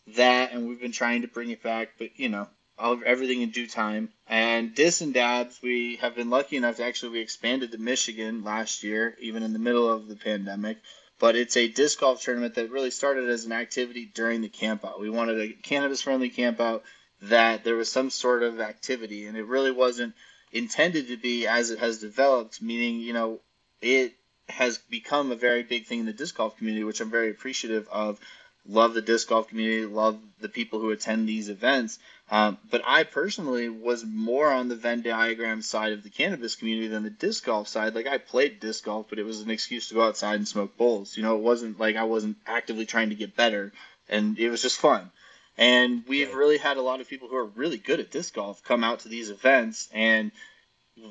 that, 0.07 0.51
and 0.51 0.67
we've 0.67 0.81
been 0.81 0.91
trying 0.91 1.21
to 1.21 1.27
bring 1.27 1.49
it 1.49 1.63
back, 1.63 1.93
but 1.97 2.19
you 2.19 2.29
know, 2.29 2.47
all, 2.77 2.99
everything 3.05 3.41
in 3.41 3.51
due 3.51 3.67
time. 3.67 4.09
And 4.27 4.73
Discs-n-Dabs, 4.73 5.59
we 5.61 5.97
have 5.97 6.15
been 6.15 6.29
lucky 6.29 6.57
enough 6.57 6.77
to 6.77 6.83
actually 6.83 7.13
we 7.13 7.19
expanded 7.19 7.71
to 7.71 7.77
Michigan 7.77 8.43
last 8.43 8.83
year, 8.83 9.15
even 9.21 9.43
in 9.43 9.53
the 9.53 9.59
middle 9.59 9.89
of 9.89 10.07
the 10.07 10.15
pandemic. 10.15 10.77
But 11.23 11.37
it's 11.37 11.55
a 11.55 11.69
disc 11.69 12.01
golf 12.01 12.21
tournament 12.21 12.55
that 12.55 12.69
really 12.69 12.91
started 12.91 13.29
as 13.29 13.45
an 13.45 13.53
activity 13.53 14.11
during 14.13 14.41
the 14.41 14.49
campout. 14.49 14.99
We 14.99 15.09
wanted 15.09 15.39
a 15.39 15.53
cannabis-friendly 15.53 16.31
campout 16.31 16.81
that 17.21 17.63
there 17.63 17.75
was 17.75 17.89
some 17.89 18.09
sort 18.09 18.43
of 18.43 18.59
activity, 18.59 19.27
and 19.27 19.37
it 19.37 19.45
really 19.45 19.71
wasn't 19.71 20.15
intended 20.51 21.07
to 21.07 21.15
be 21.15 21.47
as 21.47 21.71
it 21.71 21.79
has 21.79 22.01
developed. 22.01 22.61
Meaning, 22.61 22.99
you 22.99 23.13
know, 23.13 23.39
it 23.81 24.15
has 24.49 24.77
become 24.77 25.31
a 25.31 25.37
very 25.37 25.63
big 25.63 25.85
thing 25.85 26.01
in 26.01 26.05
the 26.05 26.11
disc 26.11 26.35
golf 26.35 26.57
community, 26.57 26.83
which 26.83 26.99
I'm 26.99 27.09
very 27.09 27.29
appreciative 27.29 27.87
of 27.89 28.19
love 28.67 28.93
the 28.93 29.01
disc 29.01 29.27
golf 29.27 29.47
community, 29.47 29.85
love 29.85 30.19
the 30.39 30.49
people 30.49 30.79
who 30.79 30.91
attend 30.91 31.27
these 31.27 31.49
events. 31.49 31.99
Um, 32.31 32.57
but 32.71 32.81
I 32.85 33.03
personally 33.03 33.69
was 33.69 34.05
more 34.05 34.49
on 34.49 34.69
the 34.69 34.75
Venn 34.75 35.01
diagram 35.01 35.61
side 35.61 35.93
of 35.93 36.03
the 36.03 36.09
cannabis 36.09 36.55
community 36.55 36.87
than 36.87 37.03
the 37.03 37.09
disc 37.09 37.45
golf 37.45 37.67
side. 37.67 37.95
Like 37.95 38.07
I 38.07 38.17
played 38.17 38.59
disc 38.59 38.85
golf, 38.85 39.07
but 39.09 39.19
it 39.19 39.25
was 39.25 39.41
an 39.41 39.49
excuse 39.49 39.89
to 39.89 39.95
go 39.95 40.07
outside 40.07 40.35
and 40.35 40.47
smoke 40.47 40.77
bowls. 40.77 41.17
You 41.17 41.23
know, 41.23 41.35
it 41.35 41.41
wasn't 41.41 41.79
like 41.79 41.95
I 41.95 42.03
wasn't 42.03 42.37
actively 42.47 42.85
trying 42.85 43.09
to 43.09 43.15
get 43.15 43.35
better, 43.35 43.73
and 44.09 44.37
it 44.39 44.49
was 44.49 44.61
just 44.61 44.79
fun. 44.79 45.11
And 45.57 46.03
we've 46.07 46.29
yeah. 46.29 46.35
really 46.35 46.57
had 46.57 46.77
a 46.77 46.81
lot 46.81 47.01
of 47.01 47.09
people 47.09 47.27
who 47.27 47.35
are 47.35 47.45
really 47.45 47.77
good 47.77 47.99
at 47.99 48.11
disc 48.11 48.33
golf 48.33 48.63
come 48.63 48.83
out 48.83 49.01
to 49.01 49.09
these 49.09 49.29
events 49.29 49.89
and 49.93 50.31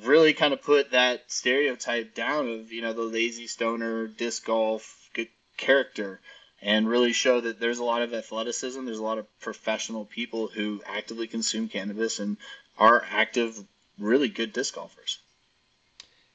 really 0.05 0.33
kind 0.33 0.53
of 0.53 0.63
put 0.63 0.93
that 0.93 1.31
stereotype 1.31 2.15
down 2.15 2.49
of 2.49 2.73
you 2.73 2.83
know 2.83 2.93
the 2.93 3.03
lazy 3.03 3.47
stoner 3.47 4.07
disc 4.07 4.45
golf 4.45 5.11
character 5.57 6.21
and 6.63 6.89
really 6.89 7.13
show 7.13 7.41
that 7.41 7.59
there's 7.59 7.81
a 7.81 7.85
lot 7.85 8.03
of 8.03 8.15
athleticism. 8.15 8.85
There's 8.85 8.99
a 8.99 9.05
lot 9.05 9.19
of 9.19 9.27
professional 9.41 10.05
people 10.05 10.47
who 10.47 10.81
actively 10.87 11.27
consume 11.27 11.69
cannabis 11.69 12.21
and 12.21 12.37
are 12.79 13.05
active, 13.11 13.59
really 13.99 14.29
good 14.29 14.53
disc 14.53 14.75
golfers. 14.75 15.19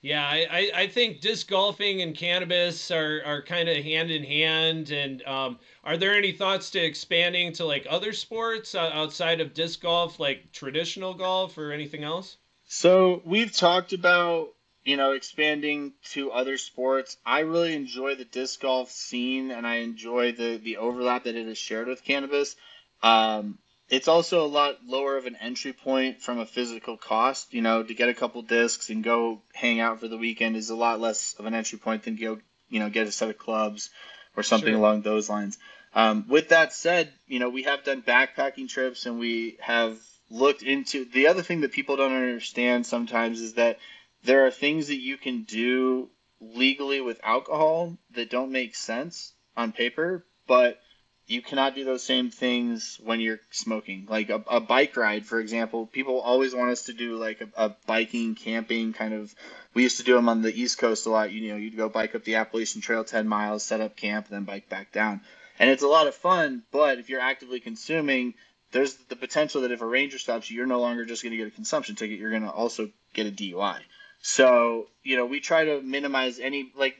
Yeah, 0.01 0.25
I, 0.25 0.72
I 0.75 0.88
think 0.88 1.22
disc 1.22 1.50
golfing 1.50 2.01
and 2.01 2.15
cannabis 2.15 2.91
are, 2.91 3.24
are 3.25 3.41
kind 3.41 3.67
of 3.67 3.77
hand 3.77 4.12
in 4.12 4.24
hand. 4.24 4.91
And 4.91 5.25
um, 5.25 5.60
are 5.84 5.98
there 5.98 6.15
any 6.15 6.34
thoughts 6.34 6.69
to 6.72 6.79
expanding 6.79 7.51
to 7.53 7.65
like 7.65 7.88
other 7.89 8.13
sports 8.13 8.75
outside 8.75 9.41
of 9.41 9.53
disc 9.53 9.81
golf, 9.81 10.19
like 10.19 10.51
traditional 10.51 11.13
golf 11.13 11.57
or 11.57 11.72
anything 11.72 12.03
else? 12.03 12.38
So 12.67 13.22
we've 13.25 13.51
talked 13.51 13.93
about 13.93 14.50
you 14.88 14.96
know, 14.96 15.12
expanding 15.12 15.91
to 16.12 16.32
other 16.32 16.58
sports. 16.58 17.17
I 17.25 17.41
really 17.41 17.75
enjoy 17.75 18.15
the 18.15 18.24
disc 18.24 18.62
golf 18.62 18.89
scene, 18.89 19.51
and 19.51 19.67
I 19.67 19.79
enjoy 19.79 20.32
the 20.32 20.62
the 20.63 20.77
overlap 20.77 21.25
that 21.25 21.36
it 21.36 21.46
has 21.46 21.58
shared 21.58 21.89
with 21.89 22.06
cannabis. 22.06 22.56
Um, 23.03 23.58
it's 23.89 24.08
also 24.08 24.46
a 24.46 24.48
lot 24.48 24.77
lower 24.86 25.17
of 25.17 25.25
an 25.25 25.36
entry 25.41 25.74
point 25.74 26.22
from 26.22 26.39
a 26.39 26.46
physical 26.46 26.96
cost. 26.96 27.53
You 27.53 27.62
know, 27.62 27.84
to 27.84 27.94
get 27.94 28.08
a 28.08 28.13
couple 28.13 28.41
discs 28.44 28.89
and 28.89 29.03
go 29.03 29.41
hang 29.53 29.82
out 29.82 30.00
for 30.00 30.08
the 30.08 30.17
weekend 30.17 30.56
is 30.56 30.70
a 30.70 30.75
lot 30.75 31.01
less 31.01 31.36
of 31.38 31.46
an 31.46 31.53
entry 31.53 31.79
point 31.79 32.03
than 32.03 32.15
go, 32.15 32.39
you 32.70 32.79
know, 32.79 32.89
get 32.89 33.08
a 33.08 33.12
set 33.12 33.29
of 33.29 33.38
clubs 33.38 33.89
or 34.38 34.44
something 34.44 34.72
sure. 34.72 34.79
along 34.79 35.01
those 35.01 35.29
lines. 35.29 35.58
Um, 35.96 36.29
with 36.29 36.50
that 36.50 36.72
said, 36.72 37.12
you 37.27 37.39
know, 37.39 37.50
we 37.50 37.63
have 37.63 37.84
done 37.84 38.03
backpacking 38.03 38.70
trips 38.70 39.06
and 39.06 39.20
we 39.20 39.58
have 39.60 39.98
looked 40.29 40.62
into 40.62 41.03
the 41.06 41.27
other 41.27 41.41
thing 41.41 41.62
that 41.62 41.74
people 41.74 41.98
don't 41.98 42.13
understand 42.13 42.86
sometimes 42.86 43.41
is 43.41 43.53
that 43.53 43.79
there 44.24 44.45
are 44.45 44.51
things 44.51 44.88
that 44.88 45.00
you 45.00 45.17
can 45.17 45.43
do 45.43 46.09
legally 46.39 47.01
with 47.01 47.19
alcohol 47.24 47.97
that 48.12 48.29
don't 48.29 48.51
make 48.51 48.75
sense 48.75 49.33
on 49.55 49.71
paper, 49.71 50.25
but 50.47 50.79
you 51.27 51.41
cannot 51.41 51.75
do 51.75 51.83
those 51.83 52.03
same 52.03 52.31
things 52.31 53.00
when 53.03 53.19
you're 53.19 53.39
smoking. 53.51 54.07
Like 54.09 54.29
a, 54.29 54.41
a 54.47 54.62
bike 54.62 54.95
ride, 54.95 55.25
for 55.25 55.39
example, 55.39 55.86
people 55.86 56.21
always 56.21 56.55
want 56.55 56.71
us 56.71 56.83
to 56.83 56.93
do 56.93 57.17
like 57.17 57.41
a, 57.41 57.50
a, 57.65 57.75
biking, 57.86 58.36
camping 58.36 58.93
kind 58.93 59.13
of. 59.13 59.33
We 59.74 59.83
used 59.83 59.97
to 59.97 60.03
do 60.03 60.15
them 60.15 60.29
on 60.29 60.41
the 60.41 60.53
East 60.53 60.77
Coast 60.77 61.05
a 61.05 61.09
lot. 61.09 61.31
You 61.31 61.50
know, 61.50 61.57
you'd 61.57 61.75
go 61.75 61.89
bike 61.89 62.15
up 62.15 62.24
the 62.24 62.36
Appalachian 62.36 62.81
Trail 62.81 63.03
10 63.03 63.27
miles, 63.27 63.63
set 63.63 63.81
up 63.81 63.97
camp, 63.97 64.29
then 64.29 64.45
bike 64.45 64.69
back 64.69 64.93
down. 64.93 65.21
And 65.59 65.69
it's 65.69 65.83
a 65.83 65.88
lot 65.88 66.07
of 66.07 66.15
fun, 66.15 66.63
but 66.71 67.00
if 67.00 67.09
you're 67.09 67.19
actively 67.19 67.59
consuming, 67.59 68.36
there's 68.71 68.95
the 68.95 69.15
potential 69.15 69.62
that 69.62 69.71
if 69.71 69.81
a 69.81 69.86
ranger 69.86 70.19
stops 70.19 70.50
you, 70.50 70.57
you're 70.57 70.65
no 70.65 70.79
longer 70.79 71.03
just 71.03 71.24
going 71.24 71.31
to 71.31 71.38
get 71.38 71.47
a 71.47 71.51
consumption 71.51 71.95
ticket, 71.95 72.19
you're 72.19 72.29
going 72.29 72.43
to 72.43 72.51
also 72.51 72.89
get 73.13 73.27
a 73.27 73.31
DUI. 73.31 73.79
So, 74.21 74.88
you 75.03 75.17
know, 75.17 75.25
we 75.25 75.39
try 75.39 75.65
to 75.65 75.81
minimize 75.81 76.39
any, 76.39 76.71
like, 76.75 76.95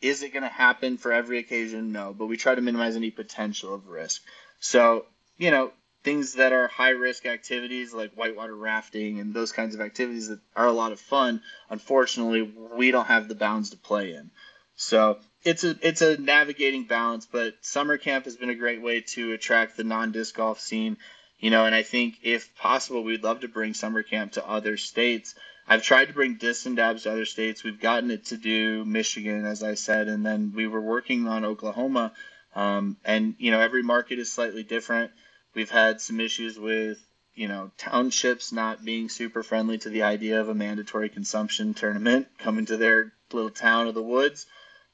is 0.00 0.22
it 0.22 0.32
going 0.32 0.42
to 0.42 0.48
happen 0.48 0.98
for 0.98 1.12
every 1.12 1.38
occasion? 1.38 1.92
No, 1.92 2.14
but 2.16 2.26
we 2.26 2.36
try 2.36 2.54
to 2.54 2.60
minimize 2.60 2.96
any 2.96 3.10
potential 3.10 3.74
of 3.74 3.88
risk. 3.88 4.22
So, 4.60 5.06
you 5.38 5.50
know, 5.50 5.72
things 6.04 6.34
that 6.34 6.52
are 6.52 6.68
high 6.68 6.90
risk 6.90 7.26
activities 7.26 7.92
like 7.92 8.12
whitewater 8.14 8.54
rafting 8.54 9.20
and 9.20 9.34
those 9.34 9.52
kinds 9.52 9.74
of 9.74 9.80
activities 9.80 10.28
that 10.28 10.40
are 10.54 10.66
a 10.66 10.72
lot 10.72 10.92
of 10.92 11.00
fun, 11.00 11.42
unfortunately, 11.70 12.42
we 12.76 12.90
don't 12.90 13.06
have 13.06 13.28
the 13.28 13.34
bounds 13.34 13.70
to 13.70 13.76
play 13.76 14.14
in. 14.14 14.30
So, 14.76 15.18
it's 15.42 15.64
a 15.64 15.76
it's 15.80 16.02
a 16.02 16.16
navigating 16.16 16.84
balance, 16.84 17.26
but 17.30 17.54
summer 17.62 17.96
camp 17.96 18.24
has 18.24 18.36
been 18.36 18.50
a 18.50 18.54
great 18.54 18.82
way 18.82 19.00
to 19.00 19.32
attract 19.32 19.76
the 19.76 19.84
non 19.84 20.12
disc 20.12 20.34
golf 20.34 20.60
scene, 20.60 20.98
you 21.38 21.50
know, 21.50 21.66
and 21.66 21.74
I 21.74 21.82
think 21.82 22.16
if 22.22 22.54
possible, 22.56 23.04
we'd 23.04 23.22
love 23.24 23.40
to 23.40 23.48
bring 23.48 23.74
summer 23.74 24.02
camp 24.02 24.32
to 24.32 24.48
other 24.48 24.76
states 24.76 25.34
I've 25.68 25.82
tried 25.82 26.06
to 26.06 26.14
bring 26.14 26.36
Discs-n-Dabs 26.36 27.02
to 27.02 27.12
other 27.12 27.24
states. 27.24 27.64
We've 27.64 27.80
gotten 27.80 28.10
it 28.10 28.26
to 28.26 28.36
do 28.36 28.84
Michigan, 28.84 29.44
as 29.44 29.62
I 29.62 29.74
said, 29.74 30.08
and 30.08 30.24
then 30.24 30.52
we 30.54 30.66
were 30.66 30.80
working 30.80 31.26
on 31.26 31.44
Oklahoma. 31.44 32.12
Um, 32.54 32.96
and 33.04 33.34
you 33.38 33.50
know, 33.50 33.60
every 33.60 33.82
market 33.82 34.18
is 34.18 34.30
slightly 34.30 34.62
different. 34.62 35.10
We've 35.54 35.70
had 35.70 36.00
some 36.00 36.20
issues 36.20 36.58
with 36.58 36.98
you 37.34 37.48
know 37.48 37.72
townships 37.76 38.52
not 38.52 38.84
being 38.84 39.08
super 39.08 39.42
friendly 39.42 39.78
to 39.78 39.90
the 39.90 40.04
idea 40.04 40.40
of 40.40 40.48
a 40.48 40.54
mandatory 40.54 41.08
consumption 41.08 41.74
tournament 41.74 42.28
coming 42.38 42.66
to 42.66 42.76
their 42.76 43.12
little 43.32 43.50
town 43.50 43.88
of 43.88 43.94
the 43.94 44.02
woods. 44.02 44.46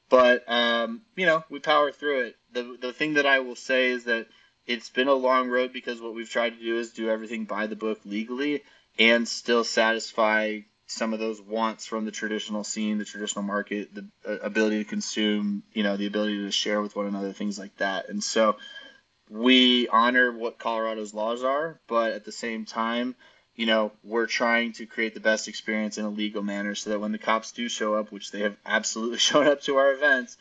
But 0.09 0.49
um, 0.49 1.03
you 1.15 1.27
know, 1.27 1.43
we 1.51 1.59
power 1.59 1.91
through 1.91 2.21
it. 2.21 2.35
The 2.51 2.77
the 2.81 2.93
thing 2.93 3.13
that 3.13 3.27
I 3.27 3.39
will 3.39 3.55
say 3.55 3.91
is 3.91 4.05
that 4.05 4.25
it's 4.65 4.89
been 4.89 5.07
a 5.07 5.13
long 5.13 5.49
road 5.49 5.73
because 5.73 6.01
what 6.01 6.13
we've 6.13 6.29
tried 6.29 6.51
to 6.51 6.63
do 6.63 6.77
is 6.77 6.91
do 6.91 7.09
everything 7.09 7.45
by 7.45 7.67
the 7.67 7.75
book 7.75 7.99
legally 8.05 8.63
and 8.97 9.27
still 9.27 9.63
satisfy 9.63 10.59
some 10.85 11.13
of 11.13 11.19
those 11.19 11.41
wants 11.41 11.85
from 11.85 12.05
the 12.05 12.11
traditional 12.11 12.63
scene, 12.63 12.97
the 12.97 13.05
traditional 13.05 13.43
market, 13.43 13.93
the 13.93 14.07
uh, 14.27 14.37
ability 14.43 14.83
to 14.83 14.89
consume, 14.89 15.63
you 15.73 15.83
know, 15.83 15.97
the 15.97 16.05
ability 16.05 16.37
to 16.37 16.51
share 16.51 16.81
with 16.81 16.95
one 16.95 17.07
another, 17.07 17.33
things 17.33 17.57
like 17.57 17.75
that. 17.77 18.09
And 18.09 18.23
so 18.23 18.57
we 19.29 19.87
honor 19.87 20.31
what 20.31 20.59
Colorado's 20.59 21.13
laws 21.13 21.43
are, 21.43 21.79
but 21.87 22.11
at 22.11 22.25
the 22.25 22.31
same 22.31 22.65
time, 22.65 23.15
you 23.55 23.65
know, 23.65 23.91
we're 24.03 24.25
trying 24.25 24.73
to 24.73 24.85
create 24.85 25.13
the 25.13 25.19
best 25.19 25.47
experience 25.47 25.97
in 25.97 26.05
a 26.05 26.09
legal 26.09 26.43
manner 26.43 26.75
so 26.75 26.89
that 26.89 26.99
when 26.99 27.11
the 27.11 27.17
cops 27.17 27.51
do 27.51 27.69
show 27.69 27.95
up, 27.95 28.11
which 28.11 28.31
they 28.31 28.41
have 28.41 28.57
absolutely 28.65 29.17
shown 29.29 29.47
up 29.47 29.61
to 29.61 29.77
our 29.77 29.93
events, 29.93 30.37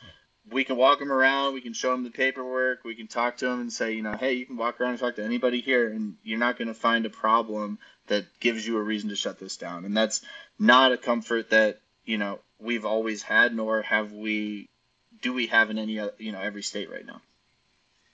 we 0.51 0.65
can 0.65 0.77
walk 0.77 0.99
them 0.99 1.13
around, 1.13 1.55
we 1.55 1.61
can 1.61 1.73
show 1.73 1.93
them 1.93 2.05
the 2.05 2.11
paperwork, 2.11 2.85
we 2.85 2.95
can 2.95 3.07
talk 3.07 3.37
to 3.39 3.47
them 3.47 3.61
and 3.61 3.73
say, 3.73 3.93
you 3.93 4.03
know, 4.03 4.17
hey, 4.17 4.35
you 4.35 4.47
can 4.47 4.57
walk 4.57 4.81
around 4.81 4.91
and 4.91 4.99
talk 4.99 5.17
to 5.17 5.25
anybody 5.25 5.61
here, 5.61 5.89
and 5.89 6.17
you're 6.23 6.39
not 6.39 6.59
going 6.59 6.69
to 6.69 6.75
find 6.75 7.07
a 7.07 7.11
problem 7.11 7.79
that 8.09 8.25
gives 8.41 8.67
you 8.67 8.77
a 8.77 8.83
reason 8.83 9.09
to 9.11 9.17
shut 9.17 9.39
this 9.39 9.57
down. 9.57 9.85
And 9.85 9.97
that's 9.97 10.21
not 10.59 10.93
a 10.93 10.97
comfort 10.97 11.51
that, 11.51 11.81
you 12.05 12.19
know, 12.19 12.41
we've 12.59 12.85
always 12.85 13.23
had, 13.23 13.55
nor 13.55 13.83
have 13.83 14.13
we, 14.13 14.69
do 15.21 15.33
we 15.33 15.47
have 15.47 15.71
in 15.71 15.79
any, 15.79 16.01
you 16.19 16.33
know, 16.33 16.41
every 16.41 16.63
state 16.63 16.91
right 16.91 17.07
now. 17.07 17.21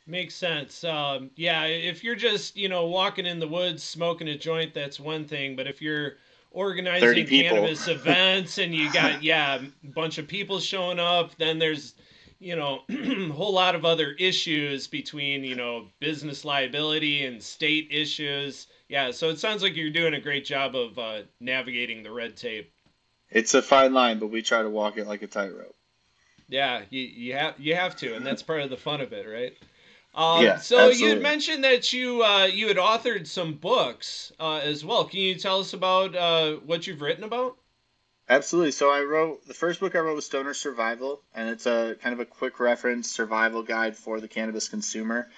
Makes 0.06 0.36
sense. 0.36 0.84
Um, 0.84 1.30
yeah, 1.36 1.64
if 1.64 2.02
you're 2.02 2.14
just 2.14 2.56
you 2.56 2.70
know 2.70 2.86
walking 2.86 3.26
in 3.26 3.38
the 3.38 3.46
woods 3.46 3.82
smoking 3.82 4.26
a 4.28 4.38
joint, 4.38 4.72
that's 4.72 4.98
one 4.98 5.26
thing. 5.26 5.54
But 5.54 5.66
if 5.66 5.82
you're 5.82 6.14
organizing 6.50 7.26
cannabis 7.26 7.88
events 7.88 8.56
and 8.56 8.74
you 8.74 8.90
got 8.90 9.22
yeah 9.22 9.56
a 9.56 9.86
bunch 9.88 10.16
of 10.16 10.26
people 10.26 10.60
showing 10.60 10.98
up, 10.98 11.36
then 11.36 11.58
there's 11.58 11.92
you 12.40 12.56
know 12.56 12.82
a 12.88 13.28
whole 13.32 13.52
lot 13.52 13.74
of 13.74 13.84
other 13.84 14.12
issues 14.12 14.86
between 14.86 15.44
you 15.44 15.54
know 15.54 15.86
business 16.00 16.44
liability 16.44 17.24
and 17.24 17.42
state 17.42 17.88
issues. 17.90 18.66
Yeah, 18.88 19.10
so 19.10 19.28
it 19.28 19.38
sounds 19.38 19.62
like 19.62 19.76
you're 19.76 19.90
doing 19.90 20.14
a 20.14 20.20
great 20.20 20.44
job 20.44 20.74
of 20.74 20.98
uh, 20.98 21.22
navigating 21.40 22.02
the 22.02 22.10
red 22.10 22.36
tape. 22.36 22.72
It's 23.30 23.52
a 23.52 23.60
fine 23.60 23.92
line, 23.92 24.18
but 24.18 24.28
we 24.28 24.40
try 24.40 24.62
to 24.62 24.70
walk 24.70 24.96
it 24.96 25.06
like 25.06 25.22
a 25.22 25.26
tightrope. 25.26 25.74
Yeah, 26.48 26.82
you, 26.88 27.02
you 27.02 27.34
have 27.34 27.54
you 27.58 27.74
have 27.74 27.96
to, 27.96 28.14
and 28.14 28.24
that's 28.24 28.42
part 28.42 28.62
of 28.62 28.70
the 28.70 28.76
fun 28.76 29.00
of 29.00 29.12
it, 29.12 29.26
right? 29.28 29.54
Um, 30.14 30.44
yeah, 30.44 30.58
so 30.58 30.88
you 30.88 31.10
had 31.10 31.22
mentioned 31.22 31.62
that 31.64 31.92
you 31.92 32.24
uh, 32.24 32.46
you 32.46 32.68
had 32.68 32.78
authored 32.78 33.26
some 33.26 33.54
books 33.54 34.32
uh, 34.40 34.56
as 34.56 34.84
well. 34.84 35.04
Can 35.04 35.20
you 35.20 35.34
tell 35.34 35.60
us 35.60 35.74
about 35.74 36.16
uh, 36.16 36.54
what 36.64 36.86
you've 36.86 37.02
written 37.02 37.24
about? 37.24 37.56
Absolutely. 38.28 38.72
So 38.72 38.90
I 38.90 39.02
wrote 39.02 39.46
the 39.46 39.54
first 39.54 39.80
book 39.80 39.96
I 39.96 40.00
wrote 40.00 40.14
was 40.14 40.26
Stoner 40.26 40.52
Survival, 40.52 41.22
and 41.34 41.48
it's 41.48 41.66
a 41.66 41.96
kind 42.02 42.12
of 42.12 42.20
a 42.20 42.26
quick 42.26 42.60
reference 42.60 43.10
survival 43.10 43.62
guide 43.62 43.96
for 43.96 44.20
the 44.20 44.28
cannabis 44.28 44.68
consumer. 44.68 45.28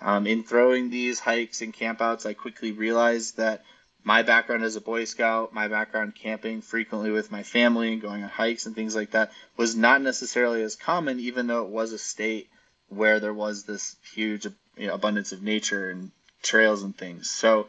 Um, 0.00 0.26
in 0.26 0.44
throwing 0.44 0.88
these 0.88 1.18
hikes 1.20 1.60
and 1.60 1.74
campouts, 1.74 2.24
I 2.24 2.32
quickly 2.32 2.72
realized 2.72 3.36
that 3.36 3.64
my 4.02 4.22
background 4.22 4.64
as 4.64 4.76
a 4.76 4.80
Boy 4.80 5.04
Scout, 5.04 5.52
my 5.52 5.68
background 5.68 6.14
camping 6.14 6.62
frequently 6.62 7.10
with 7.10 7.30
my 7.30 7.42
family 7.42 7.92
and 7.92 8.00
going 8.00 8.22
on 8.22 8.30
hikes 8.30 8.64
and 8.64 8.74
things 8.74 8.96
like 8.96 9.10
that 9.10 9.32
was 9.56 9.76
not 9.76 10.00
necessarily 10.00 10.62
as 10.62 10.76
common, 10.76 11.20
even 11.20 11.48
though 11.48 11.64
it 11.64 11.70
was 11.70 11.92
a 11.92 11.98
state 11.98 12.48
where 12.88 13.20
there 13.20 13.34
was 13.34 13.64
this 13.64 13.96
huge 14.14 14.46
you 14.76 14.86
know, 14.86 14.94
abundance 14.94 15.32
of 15.32 15.42
nature 15.42 15.90
and 15.90 16.12
trails 16.42 16.82
and 16.82 16.96
things. 16.96 17.28
So 17.28 17.66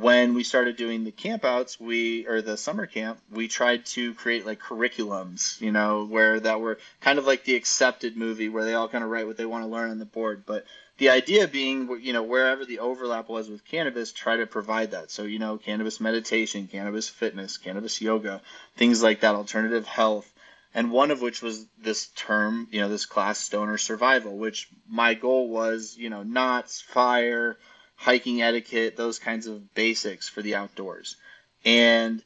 when 0.00 0.32
we 0.34 0.42
started 0.42 0.76
doing 0.76 1.04
the 1.04 1.12
campouts, 1.12 1.78
we 1.78 2.26
or 2.26 2.40
the 2.40 2.56
summer 2.56 2.86
camp, 2.86 3.18
we 3.30 3.46
tried 3.46 3.84
to 3.84 4.14
create 4.14 4.46
like 4.46 4.60
curriculums, 4.60 5.60
you 5.60 5.70
know, 5.70 6.06
where 6.06 6.40
that 6.40 6.60
were 6.60 6.78
kind 7.00 7.18
of 7.18 7.26
like 7.26 7.44
the 7.44 7.56
accepted 7.56 8.16
movie 8.16 8.48
where 8.48 8.64
they 8.64 8.74
all 8.74 8.88
kind 8.88 9.04
of 9.04 9.10
write 9.10 9.26
what 9.26 9.36
they 9.36 9.44
want 9.44 9.64
to 9.64 9.70
learn 9.70 9.90
on 9.90 9.98
the 9.98 10.06
board. 10.06 10.44
But 10.46 10.64
the 10.96 11.10
idea 11.10 11.46
being, 11.46 12.00
you 12.00 12.12
know, 12.14 12.22
wherever 12.22 12.64
the 12.64 12.78
overlap 12.78 13.28
was 13.28 13.50
with 13.50 13.66
cannabis, 13.66 14.12
try 14.12 14.36
to 14.36 14.46
provide 14.46 14.92
that. 14.92 15.10
So, 15.10 15.24
you 15.24 15.38
know, 15.38 15.58
cannabis 15.58 16.00
meditation, 16.00 16.68
cannabis 16.68 17.08
fitness, 17.08 17.58
cannabis 17.58 18.00
yoga, 18.00 18.40
things 18.76 19.02
like 19.02 19.20
that, 19.20 19.34
alternative 19.34 19.86
health, 19.86 20.32
and 20.74 20.90
one 20.90 21.10
of 21.10 21.20
which 21.20 21.42
was 21.42 21.66
this 21.78 22.06
term, 22.16 22.66
you 22.70 22.80
know, 22.80 22.88
this 22.88 23.04
class 23.04 23.38
stoner 23.38 23.76
survival, 23.76 24.38
which 24.38 24.70
my 24.88 25.12
goal 25.12 25.48
was, 25.48 25.96
you 25.98 26.08
know, 26.08 26.22
knots, 26.22 26.80
fire, 26.80 27.58
hiking 28.02 28.42
etiquette, 28.42 28.96
those 28.96 29.20
kinds 29.20 29.46
of 29.46 29.74
basics 29.74 30.28
for 30.28 30.42
the 30.42 30.56
outdoors. 30.56 31.16
And 31.64 32.20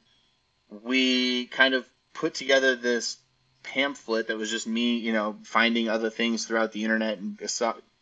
we 0.71 1.47
kind 1.47 1.75
of 1.75 1.87
put 2.14 2.35
together 2.35 2.76
this 2.76 3.18
pamphlet 3.62 4.28
that 4.28 4.38
was 4.38 4.50
just 4.50 4.66
me, 4.66 4.97
you 4.97 5.12
know, 5.12 5.36
finding 5.45 5.91
other 5.91 6.08
things 6.08 6.47
throughout 6.47 6.73
the 6.73 6.82
internet 6.82 7.19
and 7.19 7.39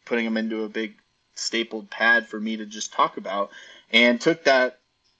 putting 0.05 0.25
them 0.25 0.37
into 0.37 0.63
a 0.63 0.69
big 0.69 0.95
stapled 1.35 1.91
pad 1.91 2.29
for 2.29 2.39
me 2.39 2.59
to 2.59 2.65
just 2.65 2.93
talk 2.93 3.17
about, 3.17 3.51
and 3.93 4.21
took 4.21 4.45
that 4.45 4.79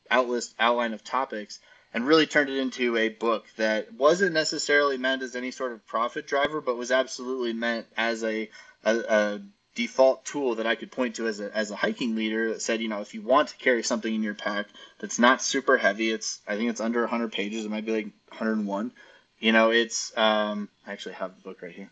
outlist 0.09 0.55
outline 0.61 0.93
of 0.93 1.03
topics 1.03 1.59
and 1.93 2.07
really 2.07 2.27
turned 2.27 2.51
it 2.51 2.59
into 2.59 2.97
a 2.97 3.09
book 3.09 3.47
that 3.57 3.93
wasn't 3.95 4.33
necessarily 4.33 4.97
meant 4.97 5.23
as 5.23 5.35
any 5.35 5.51
sort 5.51 5.73
of 5.73 5.85
profit 5.89 6.29
driver, 6.29 6.61
but 6.61 6.77
was 6.77 6.93
absolutely 6.93 7.53
meant 7.53 7.87
as 7.97 8.23
a, 8.23 8.49
a, 8.85 8.97
a 8.97 9.41
default 9.75 10.25
tool 10.25 10.57
that 10.57 10.67
I 10.67 10.75
could 10.75 10.93
point 10.93 11.17
to 11.17 11.27
as 11.27 11.41
a, 11.41 11.55
as 11.57 11.71
a 11.71 11.77
hiking 11.77 12.15
leader 12.15 12.51
that 12.51 12.63
said, 12.63 12.81
you 12.81 12.89
know, 12.89 13.01
if 13.01 13.15
you 13.15 13.23
want 13.23 13.49
to 13.49 13.57
carry 13.57 13.83
something 13.83 14.15
in 14.15 14.23
your 14.23 14.35
pack 14.35 14.67
that's 14.99 15.19
not 15.19 15.43
super 15.43 15.77
heavy, 15.77 16.11
it's 16.11 16.41
I 16.47 16.57
think 16.57 16.71
it's 16.71 16.81
under 16.81 17.01
100 17.01 17.33
pages, 17.33 17.65
it 17.65 17.71
might 17.71 17.87
be 17.87 17.93
like 17.93 18.09
101. 18.29 18.93
You 19.41 19.53
know, 19.53 19.71
it's 19.71 20.17
um, 20.17 20.69
I 20.87 20.93
actually 20.93 21.17
have 21.17 21.35
the 21.35 21.43
book 21.43 21.61
right 21.61 21.75
here, 21.75 21.91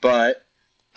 but 0.00 0.42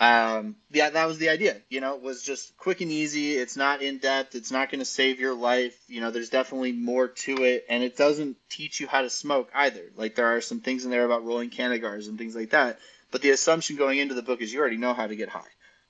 um, 0.00 0.56
yeah, 0.70 0.88
that 0.88 1.06
was 1.06 1.18
the 1.18 1.28
idea. 1.28 1.56
You 1.68 1.82
know, 1.82 1.94
it 1.94 2.02
was 2.02 2.22
just 2.22 2.56
quick 2.56 2.80
and 2.80 2.90
easy. 2.90 3.34
It's 3.34 3.56
not 3.56 3.82
in 3.82 3.98
depth. 3.98 4.34
It's 4.34 4.50
not 4.50 4.70
going 4.70 4.78
to 4.78 4.86
save 4.86 5.20
your 5.20 5.34
life. 5.34 5.78
You 5.88 6.00
know, 6.00 6.10
there's 6.10 6.30
definitely 6.30 6.72
more 6.72 7.08
to 7.08 7.44
it, 7.44 7.66
and 7.68 7.82
it 7.82 7.98
doesn't 7.98 8.38
teach 8.48 8.80
you 8.80 8.86
how 8.86 9.02
to 9.02 9.10
smoke 9.10 9.50
either. 9.54 9.82
Like 9.96 10.14
there 10.14 10.34
are 10.34 10.40
some 10.40 10.60
things 10.60 10.86
in 10.86 10.90
there 10.90 11.04
about 11.04 11.26
rolling 11.26 11.50
cannagars 11.50 12.08
and 12.08 12.16
things 12.16 12.34
like 12.34 12.50
that. 12.50 12.78
But 13.10 13.22
the 13.22 13.30
assumption 13.30 13.76
going 13.76 13.98
into 13.98 14.14
the 14.14 14.22
book 14.22 14.40
is 14.40 14.52
you 14.52 14.60
already 14.60 14.76
know 14.76 14.94
how 14.94 15.06
to 15.06 15.16
get 15.16 15.28
high. 15.28 15.42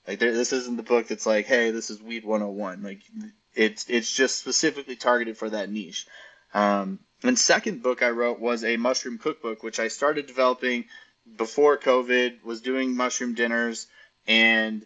Like 0.07 0.19
there, 0.19 0.33
this 0.33 0.53
isn't 0.53 0.77
the 0.77 0.83
book 0.83 1.07
that's 1.07 1.25
like, 1.25 1.45
hey, 1.45 1.71
this 1.71 1.89
is 1.89 2.01
weed 2.01 2.25
101. 2.25 2.81
Like 2.81 3.01
it's 3.53 3.85
it's 3.87 4.11
just 4.11 4.39
specifically 4.39 4.95
targeted 4.95 5.37
for 5.37 5.49
that 5.49 5.69
niche. 5.69 6.07
Um, 6.53 6.99
and 7.23 7.37
second 7.37 7.83
book 7.83 8.01
I 8.01 8.09
wrote 8.09 8.39
was 8.39 8.63
a 8.63 8.77
mushroom 8.77 9.19
cookbook, 9.19 9.61
which 9.61 9.79
I 9.79 9.89
started 9.89 10.25
developing 10.25 10.85
before 11.37 11.77
COVID. 11.77 12.43
Was 12.43 12.61
doing 12.61 12.95
mushroom 12.95 13.35
dinners 13.35 13.87
and 14.27 14.85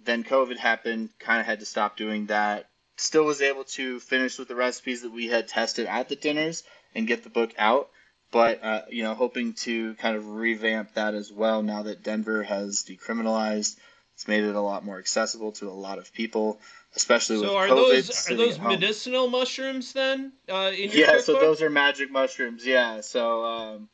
then 0.00 0.24
COVID 0.24 0.58
happened, 0.58 1.10
kind 1.18 1.40
of 1.40 1.46
had 1.46 1.60
to 1.60 1.66
stop 1.66 1.96
doing 1.96 2.26
that. 2.26 2.68
Still 2.96 3.24
was 3.24 3.42
able 3.42 3.64
to 3.64 3.98
finish 4.00 4.38
with 4.38 4.48
the 4.48 4.54
recipes 4.54 5.02
that 5.02 5.10
we 5.12 5.26
had 5.26 5.48
tested 5.48 5.86
at 5.86 6.08
the 6.08 6.16
dinners 6.16 6.62
and 6.94 7.06
get 7.06 7.24
the 7.24 7.30
book 7.30 7.52
out. 7.58 7.90
But, 8.34 8.64
uh, 8.64 8.82
you 8.90 9.04
know, 9.04 9.14
hoping 9.14 9.52
to 9.52 9.94
kind 9.94 10.16
of 10.16 10.26
revamp 10.26 10.94
that 10.94 11.14
as 11.14 11.30
well 11.30 11.62
now 11.62 11.84
that 11.84 12.02
Denver 12.02 12.42
has 12.42 12.82
decriminalized. 12.82 13.76
It's 14.14 14.26
made 14.26 14.42
it 14.42 14.56
a 14.56 14.60
lot 14.60 14.84
more 14.84 14.98
accessible 14.98 15.52
to 15.52 15.68
a 15.68 15.70
lot 15.70 15.98
of 15.98 16.12
people, 16.12 16.58
especially 16.96 17.36
so 17.36 17.42
with 17.42 17.50
are 17.52 17.68
COVID. 17.68 18.06
Those, 18.06 18.30
are 18.30 18.34
those 18.34 18.58
medicinal 18.58 19.28
mushrooms 19.28 19.92
then? 19.92 20.32
Uh, 20.48 20.72
yeah, 20.74 21.06
cookbook? 21.06 21.24
so 21.24 21.32
those 21.34 21.62
are 21.62 21.70
magic 21.70 22.10
mushrooms. 22.10 22.66
Yeah, 22.66 23.02
so 23.02 23.44
um, 23.44 23.88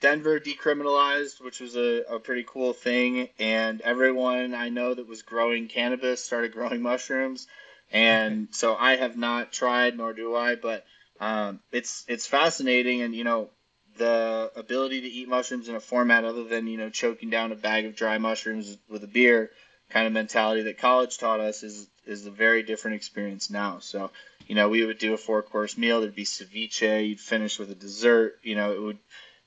Denver 0.00 0.40
decriminalized, 0.40 1.42
which 1.42 1.60
was 1.60 1.76
a, 1.76 2.04
a 2.08 2.18
pretty 2.18 2.46
cool 2.48 2.72
thing, 2.72 3.28
and 3.38 3.82
everyone 3.82 4.54
I 4.54 4.70
know 4.70 4.94
that 4.94 5.06
was 5.06 5.20
growing 5.20 5.68
cannabis 5.68 6.24
started 6.24 6.52
growing 6.52 6.80
mushrooms, 6.80 7.46
and 7.92 8.48
so 8.50 8.74
I 8.74 8.96
have 8.96 9.18
not 9.18 9.52
tried, 9.52 9.94
nor 9.98 10.14
do 10.14 10.34
I, 10.34 10.54
but 10.54 10.86
um, 11.20 11.60
it's 11.70 12.06
it's 12.08 12.26
fascinating, 12.26 13.02
and 13.02 13.14
you 13.14 13.24
know 13.24 13.50
the 13.96 14.50
ability 14.56 15.02
to 15.02 15.06
eat 15.06 15.28
mushrooms 15.28 15.68
in 15.68 15.74
a 15.74 15.80
format 15.80 16.24
other 16.24 16.44
than 16.44 16.66
you 16.66 16.76
know 16.76 16.90
choking 16.90 17.30
down 17.30 17.52
a 17.52 17.56
bag 17.56 17.86
of 17.86 17.96
dry 17.96 18.18
mushrooms 18.18 18.76
with 18.88 19.04
a 19.04 19.08
beer 19.08 19.50
kind 19.90 20.06
of 20.06 20.12
mentality 20.12 20.62
that 20.62 20.78
college 20.78 21.18
taught 21.18 21.40
us 21.40 21.62
is 21.62 21.86
is 22.06 22.26
a 22.26 22.30
very 22.30 22.62
different 22.62 22.96
experience 22.96 23.50
now. 23.50 23.78
So 23.80 24.10
you 24.46 24.54
know 24.54 24.68
we 24.68 24.84
would 24.84 24.98
do 24.98 25.14
a 25.14 25.18
four 25.18 25.42
course 25.42 25.78
meal. 25.78 26.00
There'd 26.00 26.14
be 26.14 26.24
ceviche. 26.24 27.08
You'd 27.08 27.20
finish 27.20 27.58
with 27.58 27.70
a 27.70 27.74
dessert. 27.74 28.38
You 28.42 28.56
know 28.56 28.72
it 28.72 28.82
would 28.82 28.98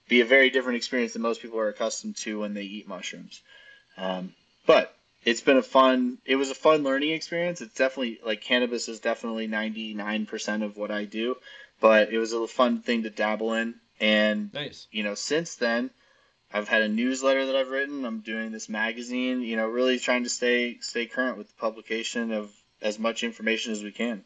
be 0.08 0.22
a 0.22 0.26
very 0.26 0.50
different 0.50 0.78
experience 0.78 1.14
than 1.14 1.22
most 1.22 1.42
people 1.42 1.60
are 1.60 1.70
accustomed 1.70 2.16
to 2.18 2.40
when 2.40 2.54
they 2.54 2.64
eat 2.64 2.88
mushrooms. 2.88 3.42
Um, 3.98 4.34
but 4.66 4.96
it's 5.26 5.42
been 5.42 5.58
a 5.58 5.64
fun. 5.64 6.20
It 6.26 6.38
was 6.38 6.50
a 6.50 6.56
fun 6.56 6.84
learning 6.84 7.12
experience. 7.12 7.60
It's 7.62 7.74
definitely 7.74 8.20
like 8.26 8.42
cannabis 8.42 8.88
is 8.88 9.00
definitely 9.00 9.48
ninety 9.48 9.94
nine 9.94 10.26
percent 10.26 10.64
of 10.64 10.78
what 10.78 10.92
I 10.92 11.04
do, 11.06 11.36
but 11.82 12.14
it 12.14 12.18
was 12.18 12.34
a 12.34 12.48
fun 12.48 12.82
thing 12.82 13.04
to 13.04 13.10
dabble 13.10 13.54
in. 13.54 13.76
And 14.00 14.54
nice. 14.54 14.88
you 14.92 15.04
know, 15.04 15.16
since 15.16 15.56
then, 15.56 15.90
I've 16.54 16.68
had 16.68 16.84
a 16.84 16.88
newsletter 16.88 17.48
that 17.48 17.56
I've 17.56 17.70
written. 17.70 18.06
I'm 18.06 18.20
doing 18.20 18.52
this 18.52 18.70
magazine. 18.70 19.42
You 19.42 19.58
know, 19.58 19.68
really 19.68 20.00
trying 20.00 20.24
to 20.24 20.30
stay 20.30 20.78
stay 20.82 21.06
current 21.06 21.38
with 21.38 21.48
the 21.50 21.56
publication 21.56 22.32
of 22.32 22.52
as 22.82 23.00
much 23.00 23.24
information 23.24 23.72
as 23.72 23.84
we 23.84 23.92
can. 23.92 24.24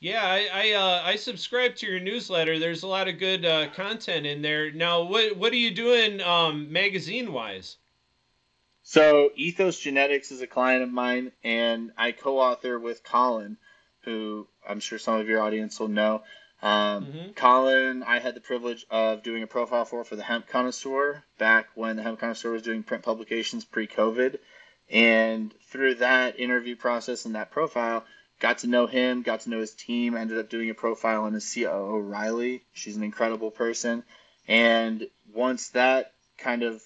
Yeah, 0.00 0.22
I 0.22 0.48
I, 0.52 0.72
uh, 0.72 1.02
I 1.04 1.16
subscribe 1.16 1.76
to 1.76 1.86
your 1.86 2.00
newsletter. 2.00 2.58
There's 2.58 2.82
a 2.82 2.88
lot 2.88 3.08
of 3.08 3.18
good 3.18 3.44
uh, 3.44 3.68
content 3.70 4.26
in 4.26 4.42
there. 4.42 4.72
Now, 4.72 5.02
what 5.02 5.36
what 5.36 5.52
are 5.52 5.56
you 5.56 5.70
doing 5.70 6.20
um, 6.20 6.72
magazine 6.72 7.32
wise? 7.32 7.76
So, 8.84 9.30
Ethos 9.36 9.78
Genetics 9.78 10.32
is 10.32 10.40
a 10.40 10.46
client 10.48 10.82
of 10.82 10.90
mine, 10.90 11.30
and 11.44 11.92
I 11.96 12.10
co-author 12.10 12.80
with 12.80 13.04
Colin, 13.04 13.56
who 14.00 14.48
I'm 14.68 14.80
sure 14.80 14.98
some 14.98 15.20
of 15.20 15.28
your 15.28 15.40
audience 15.40 15.78
will 15.78 15.86
know. 15.86 16.24
Um, 16.62 17.06
mm-hmm. 17.06 17.32
Colin, 17.32 18.04
I 18.04 18.20
had 18.20 18.36
the 18.36 18.40
privilege 18.40 18.86
of 18.88 19.22
doing 19.22 19.42
a 19.42 19.48
profile 19.48 19.84
for 19.84 20.04
for 20.04 20.14
the 20.14 20.22
Hemp 20.22 20.46
Connoisseur 20.46 21.24
back 21.36 21.68
when 21.74 21.96
the 21.96 22.02
Hemp 22.02 22.20
Connoisseur 22.20 22.52
was 22.52 22.62
doing 22.62 22.84
print 22.84 23.02
publications 23.02 23.64
pre-COVID, 23.64 24.38
and 24.88 25.52
through 25.70 25.96
that 25.96 26.38
interview 26.38 26.76
process 26.76 27.24
and 27.24 27.34
that 27.34 27.50
profile 27.50 28.04
got 28.42 28.58
to 28.58 28.66
know 28.66 28.86
him, 28.86 29.22
got 29.22 29.40
to 29.40 29.50
know 29.50 29.60
his 29.60 29.72
team, 29.72 30.16
ended 30.16 30.36
up 30.36 30.50
doing 30.50 30.68
a 30.68 30.74
profile 30.74 31.22
on 31.24 31.32
his 31.32 31.54
COO, 31.54 32.00
Riley. 32.00 32.64
She's 32.72 32.96
an 32.96 33.04
incredible 33.04 33.52
person. 33.52 34.02
And 34.48 35.06
once 35.32 35.68
that 35.70 36.12
kind 36.38 36.64
of 36.64 36.82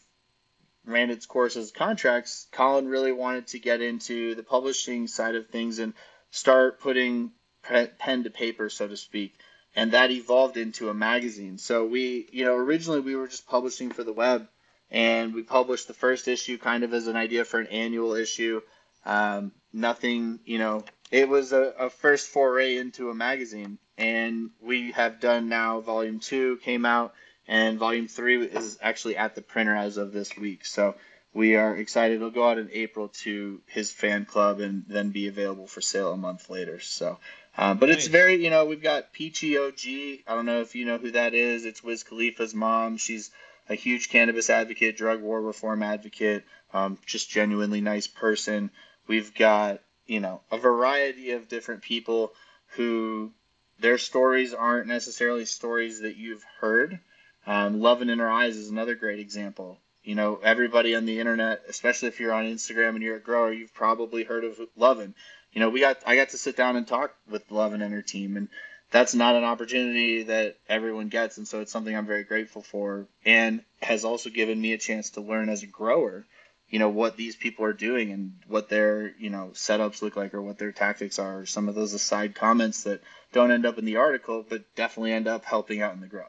ran 0.84 1.10
its 1.10 1.24
course 1.24 1.56
as 1.56 1.70
contracts, 1.70 2.46
Colin 2.52 2.88
really 2.88 3.12
wanted 3.12 3.48
to 3.48 3.58
get 3.58 3.80
into 3.80 4.34
the 4.34 4.42
publishing 4.42 5.08
side 5.08 5.34
of 5.34 5.48
things 5.48 5.78
and 5.78 5.94
start 6.30 6.80
putting 6.80 7.32
pen 7.62 8.24
to 8.24 8.30
paper, 8.30 8.68
so 8.68 8.86
to 8.86 8.96
speak. 8.96 9.34
And 9.76 9.92
that 9.92 10.10
evolved 10.10 10.56
into 10.56 10.88
a 10.88 10.94
magazine. 10.94 11.58
So 11.58 11.84
we, 11.84 12.26
you 12.32 12.44
know, 12.44 12.56
originally 12.56 13.00
we 13.00 13.14
were 13.14 13.28
just 13.28 13.46
publishing 13.46 13.90
for 13.90 14.02
the 14.02 14.12
web, 14.12 14.48
and 14.90 15.34
we 15.34 15.42
published 15.42 15.86
the 15.86 15.94
first 15.94 16.26
issue 16.28 16.56
kind 16.56 16.82
of 16.82 16.94
as 16.94 17.06
an 17.06 17.16
idea 17.16 17.44
for 17.44 17.60
an 17.60 17.66
annual 17.66 18.14
issue. 18.14 18.62
Um, 19.04 19.52
nothing, 19.72 20.40
you 20.44 20.58
know, 20.58 20.84
it 21.10 21.28
was 21.28 21.52
a, 21.52 21.74
a 21.78 21.90
first 21.90 22.28
foray 22.28 22.78
into 22.78 23.10
a 23.10 23.14
magazine. 23.14 23.78
And 23.98 24.50
we 24.60 24.92
have 24.92 25.20
done 25.20 25.48
now 25.48 25.80
volume 25.80 26.20
two 26.20 26.56
came 26.58 26.84
out, 26.84 27.14
and 27.46 27.78
volume 27.78 28.08
three 28.08 28.44
is 28.44 28.78
actually 28.82 29.16
at 29.16 29.34
the 29.34 29.42
printer 29.42 29.76
as 29.76 29.96
of 29.98 30.12
this 30.12 30.36
week. 30.36 30.64
So 30.66 30.96
we 31.36 31.56
are 31.56 31.76
excited. 31.76 32.16
It'll 32.16 32.30
go 32.30 32.48
out 32.48 32.58
in 32.58 32.70
April 32.72 33.08
to 33.22 33.60
his 33.66 33.90
fan 33.90 34.24
club 34.24 34.60
and 34.60 34.84
then 34.88 35.10
be 35.10 35.28
available 35.28 35.66
for 35.66 35.82
sale 35.82 36.12
a 36.12 36.16
month 36.16 36.48
later. 36.48 36.80
So, 36.80 37.18
uh, 37.56 37.74
but 37.74 37.88
nice. 37.88 37.98
it's 37.98 38.06
very, 38.06 38.42
you 38.42 38.50
know, 38.50 38.64
we've 38.66 38.82
got 38.82 39.12
Peachy 39.12 39.56
OG. 39.56 40.24
I 40.26 40.34
don't 40.34 40.46
know 40.46 40.60
if 40.60 40.74
you 40.74 40.84
know 40.84 40.98
who 40.98 41.12
that 41.12 41.34
is. 41.34 41.64
It's 41.64 41.82
Wiz 41.82 42.04
Khalifa's 42.04 42.54
mom. 42.54 42.96
She's 42.98 43.30
a 43.68 43.74
huge 43.74 44.08
cannabis 44.10 44.50
advocate, 44.50 44.96
drug 44.96 45.22
war 45.22 45.40
reform 45.40 45.82
advocate, 45.82 46.44
um, 46.72 46.98
just 47.06 47.30
genuinely 47.30 47.80
nice 47.80 48.06
person. 48.06 48.70
We've 49.06 49.34
got, 49.34 49.80
you 50.06 50.20
know, 50.20 50.40
a 50.50 50.58
variety 50.58 51.32
of 51.32 51.48
different 51.48 51.82
people 51.82 52.32
who 52.76 53.32
their 53.78 53.98
stories 53.98 54.54
aren't 54.54 54.86
necessarily 54.86 55.46
stories 55.46 56.00
that 56.00 56.16
you've 56.16 56.44
heard. 56.60 57.00
Um, 57.46 57.80
Lovin' 57.80 58.10
in 58.10 58.18
Her 58.18 58.30
Eyes 58.30 58.56
is 58.56 58.70
another 58.70 58.94
great 58.94 59.20
example. 59.20 59.78
You 60.02 60.14
know, 60.14 60.40
everybody 60.42 60.94
on 60.94 61.04
the 61.04 61.18
internet, 61.18 61.62
especially 61.68 62.08
if 62.08 62.20
you're 62.20 62.32
on 62.32 62.44
Instagram 62.44 62.90
and 62.90 63.02
you're 63.02 63.16
a 63.16 63.20
grower, 63.20 63.52
you've 63.52 63.74
probably 63.74 64.24
heard 64.24 64.44
of 64.44 64.58
Lovin'. 64.76 65.14
You 65.56 65.60
know, 65.60 65.70
we 65.70 65.80
got 65.80 65.96
I 66.04 66.16
got 66.16 66.28
to 66.28 66.36
sit 66.36 66.54
down 66.54 66.76
and 66.76 66.86
talk 66.86 67.14
with 67.30 67.50
Lovin' 67.50 67.80
and 67.80 67.94
her 67.94 68.02
team, 68.02 68.36
and 68.36 68.48
that's 68.90 69.14
not 69.14 69.36
an 69.36 69.44
opportunity 69.44 70.24
that 70.24 70.58
everyone 70.68 71.08
gets, 71.08 71.38
and 71.38 71.48
so 71.48 71.62
it's 71.62 71.72
something 71.72 71.96
I'm 71.96 72.04
very 72.04 72.24
grateful 72.24 72.60
for, 72.60 73.06
and 73.24 73.62
has 73.80 74.04
also 74.04 74.28
given 74.28 74.60
me 74.60 74.74
a 74.74 74.78
chance 74.78 75.08
to 75.12 75.22
learn 75.22 75.48
as 75.48 75.62
a 75.62 75.66
grower, 75.66 76.26
you 76.68 76.78
know, 76.78 76.90
what 76.90 77.16
these 77.16 77.36
people 77.36 77.64
are 77.64 77.72
doing 77.72 78.12
and 78.12 78.34
what 78.46 78.68
their 78.68 79.14
you 79.18 79.30
know 79.30 79.52
setups 79.54 80.02
look 80.02 80.14
like 80.14 80.34
or 80.34 80.42
what 80.42 80.58
their 80.58 80.72
tactics 80.72 81.18
are. 81.18 81.38
Or 81.38 81.46
some 81.46 81.70
of 81.70 81.74
those 81.74 81.94
aside 81.94 82.34
comments 82.34 82.82
that 82.82 83.00
don't 83.32 83.50
end 83.50 83.64
up 83.64 83.78
in 83.78 83.86
the 83.86 83.96
article, 83.96 84.44
but 84.46 84.74
definitely 84.74 85.12
end 85.12 85.26
up 85.26 85.46
helping 85.46 85.80
out 85.80 85.94
in 85.94 86.02
the 86.02 86.06
grow. 86.06 86.26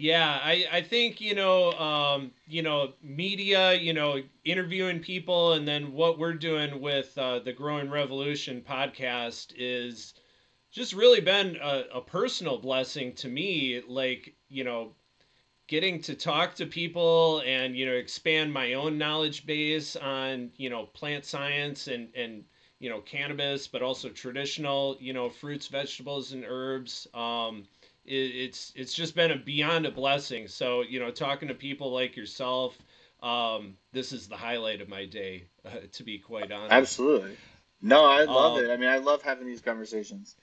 Yeah, 0.00 0.40
I, 0.42 0.64
I 0.72 0.80
think 0.80 1.20
you 1.20 1.34
know 1.34 1.72
um, 1.72 2.32
you 2.46 2.62
know 2.62 2.94
media, 3.02 3.74
you 3.74 3.92
know 3.92 4.22
interviewing 4.44 5.00
people, 5.00 5.52
and 5.52 5.68
then 5.68 5.92
what 5.92 6.18
we're 6.18 6.32
doing 6.32 6.80
with 6.80 7.16
uh, 7.18 7.40
the 7.40 7.52
Growing 7.52 7.90
Revolution 7.90 8.62
podcast 8.66 9.52
is 9.58 10.14
just 10.70 10.94
really 10.94 11.20
been 11.20 11.56
a, 11.62 11.84
a 11.96 12.00
personal 12.00 12.58
blessing 12.58 13.14
to 13.16 13.28
me. 13.28 13.82
Like 13.86 14.34
you 14.48 14.64
know, 14.64 14.94
getting 15.68 16.00
to 16.02 16.14
talk 16.14 16.54
to 16.56 16.66
people 16.66 17.42
and 17.46 17.76
you 17.76 17.86
know 17.86 17.92
expand 17.94 18.52
my 18.52 18.74
own 18.74 18.98
knowledge 18.98 19.46
base 19.46 19.96
on 19.96 20.50
you 20.56 20.70
know 20.70 20.86
plant 20.86 21.24
science 21.24 21.88
and 21.88 22.08
and 22.14 22.44
you 22.78 22.90
know 22.90 23.00
cannabis, 23.00 23.66
but 23.68 23.82
also 23.82 24.08
traditional 24.10 24.96
you 25.00 25.12
know 25.12 25.28
fruits, 25.30 25.68
vegetables, 25.68 26.32
and 26.32 26.44
herbs. 26.46 27.06
Um, 27.14 27.66
it's 28.10 28.72
it's 28.74 28.92
just 28.92 29.14
been 29.14 29.30
a 29.30 29.36
beyond 29.36 29.86
a 29.86 29.90
blessing. 29.90 30.48
So 30.48 30.82
you 30.82 31.00
know, 31.00 31.10
talking 31.10 31.48
to 31.48 31.54
people 31.54 31.92
like 31.92 32.16
yourself, 32.16 32.76
um, 33.22 33.76
this 33.92 34.12
is 34.12 34.28
the 34.28 34.36
highlight 34.36 34.80
of 34.80 34.88
my 34.88 35.06
day, 35.06 35.44
uh, 35.64 35.70
to 35.92 36.02
be 36.02 36.18
quite 36.18 36.52
honest. 36.52 36.72
Absolutely. 36.72 37.36
No, 37.82 38.04
I 38.04 38.24
love 38.24 38.58
um, 38.58 38.64
it. 38.64 38.70
I 38.70 38.76
mean, 38.76 38.90
I 38.90 38.98
love 38.98 39.22
having 39.22 39.46
these 39.46 39.60
conversations. 39.60 40.36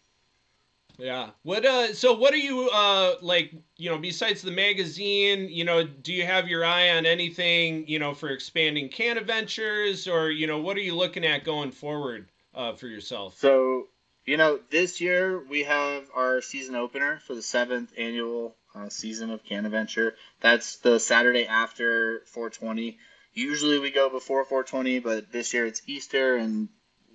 Yeah. 0.97 1.29
What 1.43 1.63
uh 1.63 1.93
so 1.93 2.13
what 2.13 2.33
are 2.33 2.37
you 2.37 2.69
uh 2.69 3.15
like, 3.21 3.53
you 3.77 3.89
know, 3.89 3.99
besides 3.99 4.41
the 4.41 4.51
magazine, 4.51 5.47
you 5.49 5.63
know, 5.63 5.83
do 5.85 6.11
you 6.11 6.25
have 6.25 6.47
your 6.47 6.65
eye 6.65 6.89
on 6.89 7.05
anything, 7.05 7.87
you 7.87 7.99
know, 7.99 8.15
for 8.15 8.29
expanding 8.29 8.89
CannaVentures 8.89 10.11
or, 10.11 10.31
you 10.31 10.47
know, 10.47 10.57
what 10.59 10.75
are 10.75 10.81
you 10.81 10.95
looking 10.95 11.23
at 11.23 11.43
going 11.43 11.69
forward 11.69 12.31
uh 12.55 12.73
for 12.73 12.87
yourself? 12.87 13.37
So 13.37 13.89
you 14.27 14.35
know, 14.35 14.59
this 14.69 14.99
year 14.99 15.41
we 15.49 15.63
have 15.63 16.03
our 16.13 16.41
season 16.41 16.75
opener 16.75 17.19
for 17.25 17.33
the 17.33 17.41
seventh 17.41 17.93
annual 17.97 18.55
uh, 18.75 18.89
season 18.89 19.31
of 19.31 19.43
CannaVenture. 19.45 20.11
That's 20.41 20.75
the 20.77 20.99
Saturday 20.99 21.47
after 21.47 22.21
420. 22.25 22.99
Usually 23.33 23.79
we 23.79 23.89
go 23.89 24.09
before 24.09 24.43
420, 24.43 24.99
but 24.99 25.31
this 25.31 25.53
year 25.53 25.65
it's 25.65 25.81
Easter, 25.87 26.35
and 26.35 26.67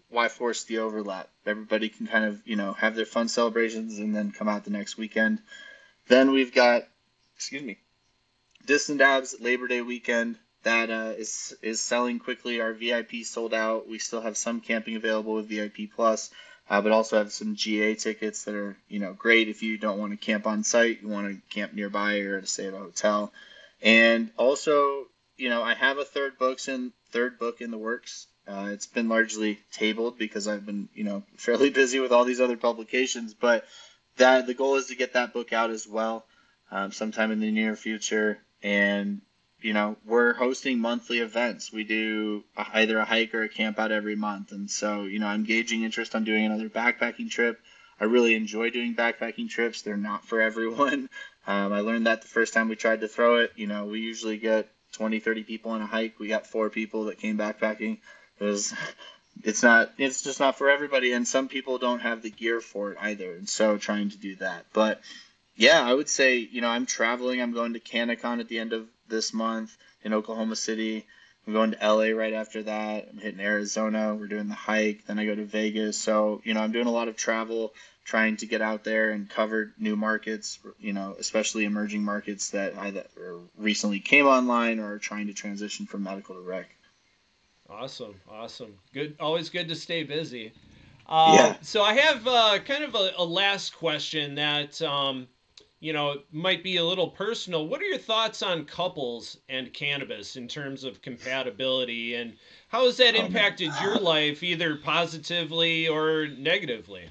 why 0.09 0.29
force 0.29 0.65
the 0.65 0.79
overlap? 0.79 1.29
Everybody 1.45 1.91
can 1.91 2.07
kind 2.07 2.25
of, 2.25 2.41
you 2.47 2.57
know, 2.57 2.73
have 2.73 2.97
their 2.97 3.05
fun 3.05 3.29
celebrations 3.29 3.99
and 3.99 4.17
then 4.17 4.33
come 4.33 4.49
out 4.49 4.65
the 4.65 4.71
next 4.71 4.97
weekend. 4.97 5.41
Then 6.09 6.31
we've 6.31 6.55
got, 6.55 6.85
excuse 7.37 7.63
me, 7.63 7.79
Discs-n-Dabs 8.65 9.37
Labor 9.39 9.69
Day 9.69 9.83
weekend. 9.83 10.39
That 10.63 10.91
uh, 10.91 11.13
is 11.19 11.55
is 11.61 11.81
selling 11.81 12.21
quickly. 12.21 12.61
Our 12.61 12.73
VIP 12.73 13.25
sold 13.25 13.53
out. 13.53 13.89
We 13.89 13.99
still 13.99 14.21
have 14.21 14.37
some 14.37 14.61
camping 14.61 14.95
available 14.95 15.35
with 15.35 15.49
VIP 15.49 15.91
Plus 15.95 16.31
uh, 16.73 16.81
but 16.81 16.91
also 16.91 17.19
have 17.19 17.31
some 17.31 17.55
GA 17.55 17.95
tickets 17.95 18.45
that 18.45 18.55
are 18.55 18.75
you 18.89 18.99
know 18.99 19.13
great 19.13 19.49
if 19.49 19.63
you 19.63 19.77
don't 19.77 19.99
want 19.99 20.13
to 20.13 20.17
camp 20.17 20.47
on 20.47 20.65
site, 20.65 21.03
you 21.03 21.09
want 21.09 21.29
to 21.29 21.55
camp 21.55 21.75
nearby 21.75 22.21
or 22.21 22.41
to 22.41 22.47
stay 22.47 22.67
at 22.67 22.73
a 22.73 22.79
hotel, 22.79 23.31
and 23.83 24.31
also 24.39 25.05
you 25.37 25.51
know 25.51 25.63
I 25.63 25.75
have 25.75 25.99
a 25.99 26.05
third 26.05 26.39
books 26.39 26.69
in 26.69 26.93
third 27.11 27.39
book 27.39 27.61
in 27.61 27.71
the 27.71 27.77
works. 27.77 28.27
Uh, 28.49 28.71
it's 28.73 28.87
been 28.87 29.11
largely 29.11 29.61
tabled 29.71 30.17
because 30.17 30.49
I've 30.49 30.65
been 30.65 30.89
you 30.95 31.05
know 31.05 31.25
fairly 31.37 31.69
busy 31.69 32.01
with 32.01 32.11
all 32.11 32.25
these 32.25 32.41
other 32.41 32.57
publications, 32.57 33.35
but 33.35 33.67
that 34.17 34.47
the 34.47 34.55
goal 34.55 34.77
is 34.77 34.87
to 34.87 34.97
get 34.97 35.13
that 35.13 35.35
book 35.35 35.53
out 35.53 35.69
as 35.69 35.87
well 35.87 36.25
um, 36.71 36.91
sometime 36.91 37.33
in 37.33 37.41
the 37.41 37.51
near 37.51 37.77
future 37.77 38.39
and 38.63 39.21
you 39.65 39.73
know, 39.73 39.97
we're 40.05 40.35
hosting 40.35 40.79
monthly 40.79 41.19
events. 41.19 41.73
We 41.73 41.85
do 41.85 42.45
either 42.57 42.99
a 42.99 43.05
hike 43.05 43.35
or 43.35 43.43
a 43.43 43.49
camp 43.49 43.79
out 43.79 43.93
every 43.93 44.17
month. 44.17 44.53
And 44.53 44.71
so, 44.71 45.03
you 45.03 45.19
know, 45.19 45.27
I'm 45.27 45.45
gauging 45.45 45.83
interest 45.83 46.15
on 46.15 46.25
doing 46.25 46.45
another 46.45 46.69
backpacking 46.69 47.31
trip. 47.31 47.61
I 48.01 48.05
really 48.05 48.35
enjoy 48.35 48.71
doing 48.71 48.95
backpacking 48.95 49.49
trips. 49.49 49.83
They're 49.83 49.97
not 49.97 50.27
for 50.27 50.41
everyone. 50.41 51.09
Um, 51.45 51.73
I 51.73 51.81
learned 51.81 52.07
that 52.07 52.23
the 52.23 52.29
first 52.29 52.55
time 52.55 52.69
we 52.69 52.77
tried 52.77 53.01
to 53.01 53.09
throw 53.09 53.39
it. 53.39 53.53
You 53.57 53.67
know, 53.67 53.87
we 53.87 53.99
usually 53.99 54.37
get 54.37 54.69
20, 54.93 55.19
30 55.19 55.43
people 55.43 55.73
on 55.73 55.83
a 55.83 55.87
hike. 55.87 56.21
We 56.21 56.29
got 56.29 56.47
four 56.47 56.71
people 56.71 57.07
that 57.07 57.19
came 57.19 57.37
backpacking. 57.37 57.99
It 58.39 58.45
was, 58.45 58.73
it's 59.43 59.61
not, 59.61 59.91
it's 59.99 60.23
just 60.23 60.39
not 60.39 60.57
for 60.57 60.71
everybody. 60.71 61.13
And 61.13 61.27
some 61.27 61.49
people 61.49 61.79
don't 61.79 61.99
have 61.99 62.23
the 62.23 62.31
gear 62.31 62.61
for 62.61 62.93
it 62.93 62.99
either. 63.01 63.33
And 63.33 63.49
so 63.49 63.77
trying 63.77 64.11
to 64.11 64.19
do 64.19 64.37
that. 64.37 64.67
But 64.73 65.01
yeah, 65.57 65.83
I 65.83 65.93
would 65.93 66.09
say, 66.09 66.37
you 66.39 66.61
know, 66.61 66.69
I'm 66.69 66.87
traveling. 66.87 67.43
I'm 67.43 67.53
going 67.53 67.75
to 67.75 67.81
CannaCon 67.81 68.41
at 68.41 68.49
the 68.49 68.59
end 68.59 68.73
of 68.73 68.87
this 69.13 69.33
month 69.33 69.77
in 70.03 70.13
Oklahoma 70.13 70.57
City. 70.57 71.07
I'm 71.47 71.53
going 71.53 71.73
to 71.73 71.79
LA 71.87 72.17
right 72.17 72.33
after 72.33 72.63
that. 72.65 73.09
I'm 73.11 73.19
hitting 73.19 73.41
Arizona. 73.41 74.15
We're 74.15 74.29
doing 74.29 74.49
the 74.49 74.55
hike. 74.55 75.07
Then 75.07 75.19
I 75.19 75.27
go 75.27 75.35
to 75.35 75.45
Vegas. 75.45 75.99
So, 75.99 76.41
you 76.45 76.55
know, 76.55 76.61
I'm 76.61 76.73
doing 76.73 76.87
a 76.87 76.93
lot 76.93 77.09
of 77.09 77.17
travel, 77.17 77.75
trying 78.05 78.37
to 78.39 78.47
get 78.47 78.63
out 78.63 78.85
there 78.85 79.11
and 79.11 79.29
cover 79.29 79.73
new 79.79 79.97
markets, 79.97 80.61
you 80.81 80.93
know, 80.93 81.17
especially 81.19 81.65
emerging 81.65 82.05
markets 82.05 82.51
that 82.51 82.77
either 82.79 83.07
recently 83.59 84.01
came 84.01 84.27
online 84.27 84.79
or 84.79 84.95
are 84.95 84.99
trying 84.99 85.27
to 85.27 85.33
transition 85.33 85.87
from 85.87 86.05
medical 86.05 86.37
to 86.37 86.41
rec. 86.41 86.69
Awesome. 87.69 88.15
Awesome. 88.31 88.75
Good. 88.95 89.17
Always 89.19 89.49
good 89.49 89.69
to 89.69 89.75
stay 89.75 90.05
busy. 90.05 90.53
Uh, 91.09 91.35
yeah. 91.37 91.57
So 91.63 91.83
I 91.83 91.95
have 91.95 92.27
uh, 92.27 92.59
kind 92.65 92.85
of 92.85 92.95
a, 92.95 93.13
a, 93.19 93.25
last 93.25 93.77
question 93.77 94.37
that 94.37 94.81
um, 94.83 95.27
you 95.83 95.93
know, 95.93 96.13
it 96.13 96.25
might 96.31 96.63
be 96.63 96.77
a 96.77 96.85
little 96.85 97.09
personal. 97.09 97.67
What 97.67 97.83
are 97.83 97.87
your 97.87 97.99
thoughts 97.99 98.41
on 98.41 98.67
couples 98.67 99.37
and 99.49 99.73
cannabis 99.73 100.37
in 100.37 100.47
terms 100.47 100.85
of 100.85 101.03
compatibility, 101.03 102.15
and 102.15 102.35
how 102.69 102.87
has 102.87 102.99
that 102.99 103.17
impacted 103.17 103.71
um, 103.71 103.83
your 103.83 103.97
life, 104.01 104.45
either 104.45 104.77
positively 104.77 105.89
or 105.89 106.29
negatively? 106.29 107.03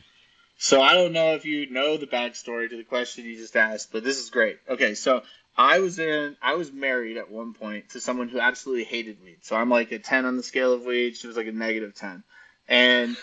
So 0.57 0.81
I 0.81 0.93
don't 0.93 1.11
know 1.11 1.35
if 1.35 1.43
you 1.43 1.69
know 1.69 1.97
the 1.97 2.07
backstory 2.07 2.69
to 2.69 2.77
the 2.77 2.85
question 2.85 3.25
you 3.25 3.35
just 3.35 3.57
asked, 3.57 3.91
but 3.91 4.05
this 4.05 4.17
is 4.17 4.29
great. 4.29 4.57
Okay, 4.69 4.95
so 4.95 5.23
I 5.57 5.79
was 5.79 5.99
in, 5.99 6.37
I 6.41 6.53
was 6.53 6.71
married 6.71 7.17
at 7.17 7.29
one 7.29 7.53
point 7.53 7.89
to 7.89 7.99
someone 7.99 8.29
who 8.29 8.39
absolutely 8.39 8.85
hated 8.85 9.21
weed. 9.21 9.39
So 9.41 9.57
I'm 9.57 9.69
like 9.69 9.91
a 9.91 9.99
ten 9.99 10.23
on 10.23 10.37
the 10.37 10.43
scale 10.43 10.71
of 10.71 10.85
weed. 10.85 11.17
She 11.17 11.27
was 11.27 11.35
like 11.35 11.47
a 11.47 11.51
negative 11.51 11.93
ten, 11.93 12.23
and 12.69 13.17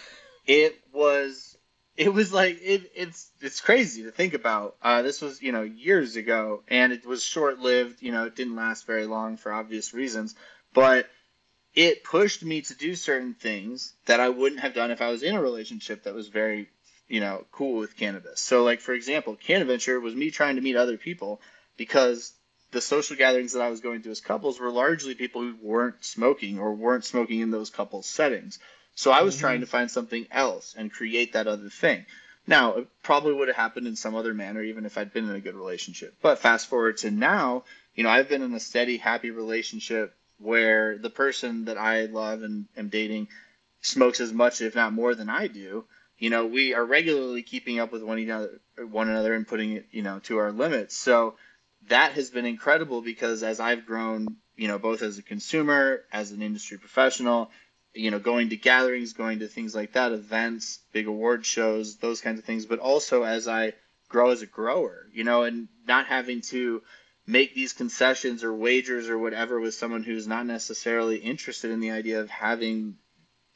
it 0.47 0.79
was 0.93 1.57
it 1.99 2.15
was 2.15 2.33
like 2.33 2.61
it, 2.63 2.93
it's 2.95 3.29
it's 3.41 3.61
crazy 3.61 4.05
to 4.05 4.13
think 4.13 4.33
about. 4.33 4.77
Uh, 4.81 5.03
this 5.03 5.21
was 5.21 5.43
you 5.43 5.51
know 5.51 5.63
years 5.63 6.15
ago, 6.15 6.63
and 6.69 6.93
it 6.93 7.05
was 7.05 7.25
short 7.25 7.59
lived. 7.59 8.01
You 8.01 8.13
know, 8.13 8.25
it 8.27 8.37
didn't 8.37 8.55
last 8.55 8.87
very 8.87 9.05
long 9.05 9.37
for 9.37 9.53
obvious 9.53 9.93
reasons, 9.93 10.37
but 10.73 11.11
it 11.75 12.05
pushed 12.05 12.45
me 12.45 12.63
to 12.63 12.75
do 12.75 12.95
certain 12.95 13.35
things 13.35 13.95
that 14.07 14.21
I 14.21 14.29
wouldn't 14.29 14.61
have 14.61 14.75
done 14.75 14.93
if 14.93 15.03
I 15.03 15.11
was 15.11 15.25
in 15.25 15.35
a 15.35 15.43
relationship 15.43 16.05
that 16.05 16.15
was 16.15 16.29
very, 16.29 16.69
you 17.09 17.19
know, 17.19 17.45
cool 17.51 17.81
with 17.81 17.97
cannabis. 17.97 18.41
So, 18.41 18.63
like 18.63 18.81
for 18.81 18.95
example, 18.95 19.35
Cannabis 19.35 19.85
was 19.89 20.15
me 20.15 20.31
trying 20.31 20.55
to 20.55 20.63
meet 20.63 20.77
other 20.77 20.99
people 20.99 21.41
because 21.77 22.33
the 22.71 22.81
social 22.81 23.17
gatherings 23.17 23.55
that 23.55 23.63
I 23.63 23.71
was 23.71 23.81
going 23.81 24.03
to 24.03 24.11
as 24.11 24.21
couples 24.21 24.61
were 24.61 24.71
largely 24.71 25.17
people 25.17 25.43
who 25.43 25.57
weren't 25.61 26.05
smoking 26.05 26.61
or 26.61 26.75
weren't 26.75 27.05
smoking 27.05 27.41
in 27.41 27.51
those 27.51 27.71
couples 27.71 28.07
settings. 28.07 28.61
So 28.99 29.13
I 29.13 29.23
was 29.23 29.37
mm-hmm. 29.37 29.43
trying 29.43 29.61
to 29.61 29.67
find 29.67 29.89
something 29.89 30.27
else 30.29 30.75
and 30.77 30.91
create 30.91 31.35
that 31.35 31.47
other 31.47 31.69
thing. 31.69 32.05
Now, 32.49 32.75
it 32.79 32.89
probably 33.05 33.33
would 33.33 33.47
have 33.47 33.57
happened 33.57 33.87
in 33.87 33.95
some 33.95 34.17
other 34.17 34.35
manner, 34.35 34.61
even 34.61 34.85
if 34.85 34.99
I'd 34.99 35.13
been 35.13 35.29
in 35.29 35.37
a 35.37 35.41
good 35.41 35.55
relationship. 35.55 36.17
But 36.21 36.41
fast 36.41 36.67
forward 36.67 36.97
to 36.99 37.13
now, 37.13 37.63
you 37.95 38.03
know, 38.03 38.11
I've 38.11 38.29
been 38.29 38.43
in 38.43 38.53
a 38.55 38.59
steady, 38.59 38.97
happy 38.97 39.31
relationship 39.31 40.17
where 40.39 40.99
the 40.99 41.11
person 41.11 41.67
that 41.67 41.79
I 41.79 42.07
love 42.07 42.43
and 42.43 42.67
am 42.77 42.89
dating 42.89 43.29
smokes 43.83 44.19
as 44.19 44.33
much, 44.33 44.61
if 44.61 44.75
not 44.75 44.93
more, 44.93 45.15
than 45.15 45.29
I 45.29 45.47
do. 45.47 45.85
You 46.19 46.31
know, 46.31 46.47
we 46.47 46.75
are 46.75 46.85
regularly 46.85 47.45
keeping 47.45 47.79
up 47.79 47.93
with 47.93 48.03
one 48.03 48.19
another, 48.19 48.61
one 48.91 49.09
another, 49.09 49.33
and 49.33 49.47
putting 49.47 49.75
it, 49.75 49.87
you 49.93 50.03
know, 50.03 50.19
to 50.25 50.39
our 50.39 50.51
limits. 50.51 50.97
So 50.97 51.37
that 51.87 52.15
has 52.15 52.31
been 52.31 52.47
incredible 52.47 53.01
because 53.01 53.45
as 53.45 53.61
I've 53.61 53.87
grown, 53.87 54.39
you 54.57 54.67
know, 54.67 54.81
both 54.81 55.03
as 55.03 55.19
a 55.19 55.23
consumer, 55.23 56.03
as 56.11 56.33
an 56.33 56.43
industry 56.43 56.79
professional, 56.79 57.53
you 57.99 58.11
know, 58.11 58.19
going 58.19 58.51
to 58.51 58.57
gatherings, 58.57 59.13
going 59.13 59.41
to 59.41 59.49
things 59.49 59.75
like 59.75 59.93
that, 59.93 60.13
events, 60.13 60.79
big 60.93 61.07
award 61.07 61.45
shows, 61.45 61.97
those 61.97 62.21
kinds 62.21 62.39
of 62.39 62.45
things, 62.45 62.67
but 62.67 62.79
also 62.79 63.25
as 63.25 63.49
I 63.49 63.73
grow 64.09 64.31
as 64.31 64.43
a 64.43 64.47
grower, 64.47 65.07
you 65.13 65.25
know, 65.25 65.43
and 65.43 65.69
not 65.87 66.07
having 66.07 66.41
to 66.43 66.83
make 67.27 67.55
these 67.55 67.73
concessions 67.73 68.43
or 68.45 68.55
wagers 68.55 69.09
or 69.09 69.19
whatever 69.19 69.61
with 69.61 69.75
someone 69.75 70.03
who's 70.03 70.27
not 70.27 70.47
necessarily 70.47 71.17
interested 71.17 71.71
in 71.71 71.81
the 71.81 71.91
idea 71.91 72.21
of 72.21 72.31
having 72.31 72.97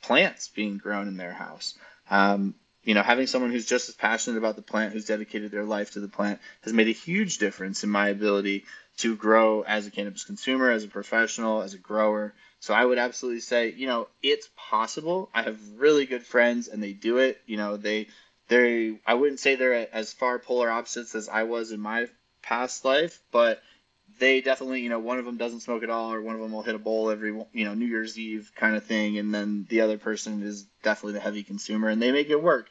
plants 0.03 0.49
being 0.49 0.77
grown 0.77 1.09
in 1.09 1.17
their 1.17 1.33
house. 1.33 1.75
Um, 2.11 2.55
you 2.85 2.95
know, 2.95 3.03
having 3.03 3.29
someone 3.29 3.53
who's 3.53 3.67
just 3.67 3.89
as 3.89 3.95
passionate 3.95 4.39
about 4.39 4.57
the 4.57 4.63
plant, 4.63 4.93
who's 4.93 5.07
dedicated 5.07 5.53
their 5.53 5.65
life 5.65 5.93
to 5.93 6.01
the 6.01 6.09
plant, 6.09 6.41
has 6.63 6.73
made 6.73 6.89
a 6.89 6.93
huge 6.93 7.39
difference 7.39 7.85
in 7.85 7.91
my 7.91 8.09
ability 8.09 8.65
to 8.99 9.17
grow 9.17 9.63
as 9.63 9.87
a 9.87 9.91
cannabis 9.91 10.25
consumer, 10.25 10.71
as 10.71 10.85
a 10.85 10.89
professional, 10.89 11.63
as 11.63 11.75
a 11.75 11.79
grower. 11.79 12.35
So 12.63 12.73
I 12.73 12.85
would 12.85 12.99
absolutely 12.99 13.41
say, 13.41 13.73
you 13.73 13.89
know, 13.89 14.07
it's 14.23 14.49
possible. 14.57 15.29
I 15.35 15.43
have 15.43 15.59
really 15.79 16.07
good 16.07 16.23
friends 16.23 16.69
and 16.69 16.81
they 16.81 16.93
do 16.93 17.19
it. 17.19 17.41
You 17.45 17.57
know, 17.57 17.77
they 17.77 18.07
they 18.47 19.01
I 19.05 19.15
wouldn't 19.15 19.41
say 19.41 19.57
they're 19.57 19.93
as 19.93 20.13
far 20.13 20.39
polar 20.39 20.71
opposites 20.71 21.17
as 21.17 21.29
I 21.29 21.43
was 21.43 21.73
in 21.73 21.81
my 21.81 22.07
past 22.41 22.85
life, 22.85 23.21
but 23.33 23.61
they 24.21 24.43
definitely, 24.43 24.83
you 24.83 24.91
know, 24.91 25.01
one 25.01 25.19
of 25.19 25.25
them 25.25 25.39
doesn't 25.39 25.63
smoke 25.63 25.83
at 25.83 25.91
all, 25.91 26.13
or 26.13 26.23
one 26.23 26.37
of 26.37 26.41
them 26.41 26.53
will 26.53 26.63
hit 26.63 26.77
a 26.77 26.79
bowl 26.79 27.11
every, 27.11 27.33
you 27.53 27.65
know, 27.65 27.75
New 27.75 27.87
Year's 27.87 28.17
Eve 28.17 28.53
kind 28.55 28.77
of 28.77 28.85
thing, 28.85 29.19
and 29.19 29.35
then 29.35 29.67
the 29.69 29.81
other 29.81 29.99
person 29.99 30.45
is 30.45 30.63
definitely 30.85 31.15
the 31.15 31.21
heavy 31.21 31.43
consumer, 31.43 31.89
and 31.89 32.01
they 32.01 32.13
make 32.13 32.31
it 32.31 32.41
work. 32.41 32.69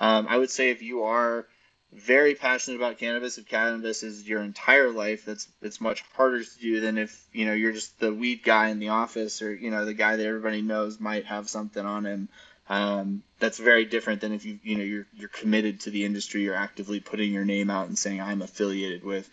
Um, 0.00 0.26
I 0.26 0.38
would 0.38 0.50
say 0.50 0.70
if 0.70 0.80
you 0.80 1.02
are 1.02 1.46
very 1.94 2.34
passionate 2.34 2.76
about 2.76 2.98
cannabis, 2.98 3.38
if 3.38 3.46
cannabis 3.46 4.02
is 4.02 4.28
your 4.28 4.42
entire 4.42 4.90
life, 4.90 5.24
that's 5.24 5.46
it's 5.62 5.80
much 5.80 6.02
harder 6.14 6.42
to 6.42 6.58
do 6.60 6.80
than 6.80 6.98
if 6.98 7.26
you 7.32 7.46
know 7.46 7.52
you're 7.52 7.72
just 7.72 7.98
the 8.00 8.12
weed 8.12 8.42
guy 8.42 8.68
in 8.68 8.80
the 8.80 8.88
office 8.88 9.42
or 9.42 9.54
you 9.54 9.70
know 9.70 9.84
the 9.84 9.94
guy 9.94 10.16
that 10.16 10.26
everybody 10.26 10.60
knows 10.60 10.98
might 10.98 11.26
have 11.26 11.48
something 11.48 11.84
on 11.84 12.04
him. 12.04 12.28
Um, 12.68 13.22
that's 13.38 13.58
very 13.58 13.84
different 13.84 14.22
than 14.22 14.32
if 14.32 14.44
you 14.44 14.58
you 14.62 14.76
know 14.76 14.82
you're 14.82 15.06
you're 15.14 15.28
committed 15.28 15.80
to 15.80 15.90
the 15.90 16.04
industry, 16.04 16.42
you're 16.42 16.54
actively 16.54 17.00
putting 17.00 17.32
your 17.32 17.44
name 17.44 17.70
out 17.70 17.86
and 17.88 17.98
saying 17.98 18.20
I'm 18.20 18.42
affiliated 18.42 19.04
with 19.04 19.28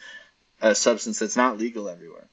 a 0.62 0.76
substance 0.76 1.20
that's 1.20 1.38
not 1.38 1.58
legal 1.58 1.90
everywhere. 1.90 2.28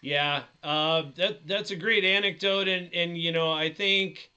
Yeah, 0.00 0.42
uh, 0.62 1.04
that 1.16 1.46
that's 1.46 1.70
a 1.70 1.76
great 1.76 2.04
anecdote, 2.04 2.66
and 2.66 2.92
and 2.92 3.16
you 3.16 3.30
know 3.30 3.52
I 3.52 3.72
think, 3.72 4.30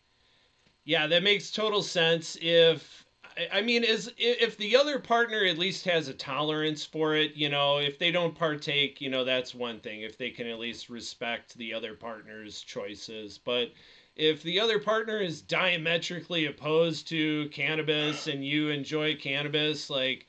yeah, 0.85 1.07
that 1.07 1.23
makes 1.23 1.49
total 1.49 1.81
sense 1.81 2.37
if 2.39 3.06
I 3.51 3.61
mean, 3.61 3.83
is 3.83 4.11
if 4.17 4.57
the 4.57 4.75
other 4.75 4.99
partner 4.99 5.43
at 5.43 5.57
least 5.57 5.85
has 5.85 6.07
a 6.07 6.13
tolerance 6.13 6.83
for 6.83 7.15
it, 7.15 7.35
you 7.35 7.49
know, 7.49 7.77
if 7.77 7.99
they 7.99 8.09
don't 8.11 8.33
partake, 8.33 8.99
you 8.99 9.09
know, 9.09 9.23
that's 9.23 9.53
one 9.53 9.79
thing. 9.79 10.01
If 10.01 10.17
they 10.17 10.31
can 10.31 10.47
at 10.47 10.59
least 10.59 10.89
respect 10.89 11.55
the 11.55 11.73
other 11.73 11.93
partner's 11.93 12.61
choices, 12.61 13.37
but 13.37 13.71
if 14.15 14.41
the 14.41 14.59
other 14.59 14.79
partner 14.79 15.19
is 15.19 15.41
diametrically 15.41 16.47
opposed 16.47 17.07
to 17.09 17.49
cannabis 17.49 18.25
and 18.25 18.43
you 18.43 18.69
enjoy 18.69 19.15
cannabis, 19.15 19.89
like 19.89 20.25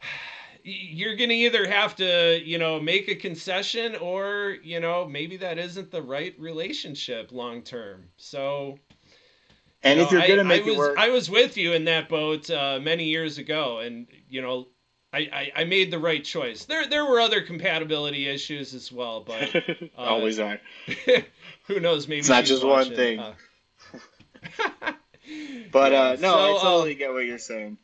you're 0.62 1.16
going 1.16 1.30
to 1.30 1.34
either 1.34 1.66
have 1.66 1.96
to, 1.96 2.42
you 2.44 2.58
know, 2.58 2.78
make 2.78 3.08
a 3.08 3.14
concession 3.14 3.96
or, 3.96 4.58
you 4.62 4.80
know, 4.80 5.06
maybe 5.06 5.38
that 5.38 5.58
isn't 5.58 5.90
the 5.90 6.02
right 6.02 6.38
relationship 6.38 7.32
long 7.32 7.62
term. 7.62 8.04
So, 8.18 8.78
and 9.82 10.00
if 10.00 10.10
you're 10.10 10.26
gonna 10.26 10.44
make 10.44 10.64
I 10.64 10.66
it 10.66 10.70
was, 10.70 10.78
work, 10.78 10.98
I 10.98 11.08
was 11.10 11.30
with 11.30 11.56
you 11.56 11.72
in 11.72 11.84
that 11.84 12.08
boat 12.08 12.50
uh, 12.50 12.80
many 12.82 13.04
years 13.04 13.38
ago, 13.38 13.78
and 13.78 14.06
you 14.28 14.42
know, 14.42 14.66
I, 15.12 15.18
I, 15.18 15.52
I, 15.60 15.64
made 15.64 15.90
the 15.90 15.98
right 15.98 16.22
choice. 16.22 16.64
There 16.64 16.86
there 16.86 17.04
were 17.04 17.20
other 17.20 17.40
compatibility 17.40 18.28
issues 18.28 18.74
as 18.74 18.90
well, 18.90 19.20
but 19.20 19.54
uh, 19.96 20.00
always 20.00 20.38
are. 20.40 20.60
who 21.66 21.80
knows? 21.80 22.08
Maybe 22.08 22.20
it's 22.20 22.28
not 22.28 22.44
just 22.44 22.64
watching. 22.64 22.92
one 22.92 22.96
thing. 22.96 23.18
Uh, 23.20 23.34
but 25.72 25.92
yeah, 25.92 26.02
uh, 26.02 26.16
no, 26.20 26.32
so, 26.32 26.56
I 26.56 26.60
totally 26.60 26.94
get 26.94 27.12
what 27.12 27.24
you're 27.24 27.38
saying. 27.38 27.78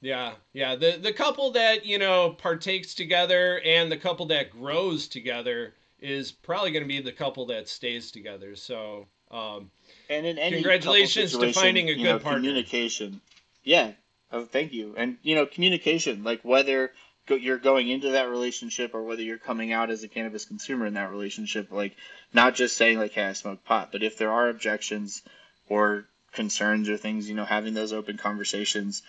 Yeah, 0.00 0.32
yeah. 0.52 0.76
The 0.76 0.98
the 1.00 1.12
couple 1.12 1.52
that 1.52 1.86
you 1.86 1.98
know 1.98 2.30
partakes 2.30 2.94
together 2.94 3.60
and 3.64 3.92
the 3.92 3.96
couple 3.96 4.26
that 4.26 4.50
grows 4.50 5.08
together 5.08 5.74
is 6.00 6.32
probably 6.32 6.72
going 6.72 6.82
to 6.82 6.88
be 6.88 7.00
the 7.00 7.12
couple 7.12 7.46
that 7.46 7.68
stays 7.68 8.10
together. 8.10 8.56
So. 8.56 9.06
Um, 9.30 9.70
and 10.10 10.26
in 10.26 10.38
any 10.38 10.56
congratulations 10.56 11.32
to 11.36 11.52
finding 11.52 11.88
a 11.88 11.94
good 11.94 12.02
know, 12.02 12.18
partner. 12.18 12.40
Communication, 12.40 13.20
yeah. 13.62 13.92
Oh, 14.32 14.44
thank 14.44 14.72
you. 14.72 14.94
And 14.96 15.16
you 15.22 15.36
know, 15.36 15.46
communication, 15.46 16.24
like 16.24 16.40
whether 16.42 16.92
you're 17.28 17.58
going 17.58 17.88
into 17.88 18.10
that 18.10 18.28
relationship 18.28 18.92
or 18.92 19.04
whether 19.04 19.22
you're 19.22 19.38
coming 19.38 19.72
out 19.72 19.88
as 19.88 20.02
a 20.02 20.08
cannabis 20.08 20.44
consumer 20.44 20.86
in 20.86 20.94
that 20.94 21.10
relationship, 21.10 21.70
like 21.70 21.96
not 22.32 22.56
just 22.56 22.76
saying 22.76 22.98
like, 22.98 23.12
"Hey, 23.12 23.24
I 23.24 23.32
smoke 23.32 23.64
pot," 23.64 23.90
but 23.92 24.02
if 24.02 24.18
there 24.18 24.32
are 24.32 24.48
objections 24.48 25.22
or 25.68 26.06
concerns 26.32 26.88
or 26.88 26.96
things, 26.96 27.28
you 27.28 27.36
know, 27.36 27.44
having 27.44 27.74
those 27.74 27.92
open 27.92 28.16
conversations, 28.16 29.02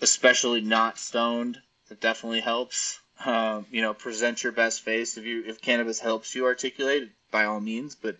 especially 0.00 0.60
not 0.60 0.98
stoned, 0.98 1.60
that 1.88 2.00
definitely 2.00 2.40
helps. 2.40 2.98
Um, 3.24 3.66
you 3.70 3.82
know, 3.82 3.92
present 3.92 4.42
your 4.42 4.52
best 4.52 4.80
face. 4.80 5.18
If 5.18 5.26
you 5.26 5.44
if 5.46 5.60
cannabis 5.60 6.00
helps 6.00 6.34
you 6.34 6.46
articulate, 6.46 7.10
by 7.30 7.44
all 7.44 7.60
means, 7.60 7.94
but 7.94 8.16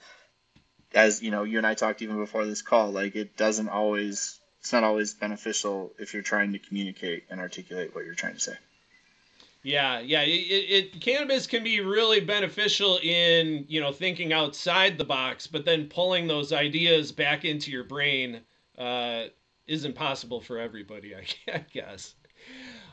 as 0.94 1.22
you 1.22 1.30
know, 1.30 1.44
you 1.44 1.58
and 1.58 1.66
I 1.66 1.74
talked 1.74 2.02
even 2.02 2.16
before 2.16 2.44
this 2.46 2.62
call, 2.62 2.90
like 2.90 3.16
it 3.16 3.36
doesn't 3.36 3.68
always, 3.68 4.38
it's 4.60 4.72
not 4.72 4.84
always 4.84 5.14
beneficial 5.14 5.92
if 5.98 6.14
you're 6.14 6.22
trying 6.22 6.52
to 6.52 6.58
communicate 6.58 7.24
and 7.30 7.40
articulate 7.40 7.94
what 7.94 8.04
you're 8.04 8.14
trying 8.14 8.34
to 8.34 8.40
say. 8.40 8.56
Yeah, 9.62 10.00
yeah. 10.00 10.22
It, 10.22 10.94
it, 10.94 11.00
cannabis 11.00 11.46
can 11.46 11.62
be 11.62 11.80
really 11.80 12.20
beneficial 12.20 12.98
in 13.02 13.66
you 13.68 13.80
know 13.80 13.92
thinking 13.92 14.32
outside 14.32 14.96
the 14.96 15.04
box, 15.04 15.46
but 15.46 15.64
then 15.64 15.86
pulling 15.88 16.26
those 16.26 16.52
ideas 16.52 17.12
back 17.12 17.44
into 17.44 17.70
your 17.70 17.84
brain 17.84 18.40
uh, 18.78 19.24
isn't 19.66 19.94
possible 19.94 20.40
for 20.40 20.58
everybody. 20.58 21.14
I, 21.14 21.24
I 21.54 21.64
guess. 21.72 22.14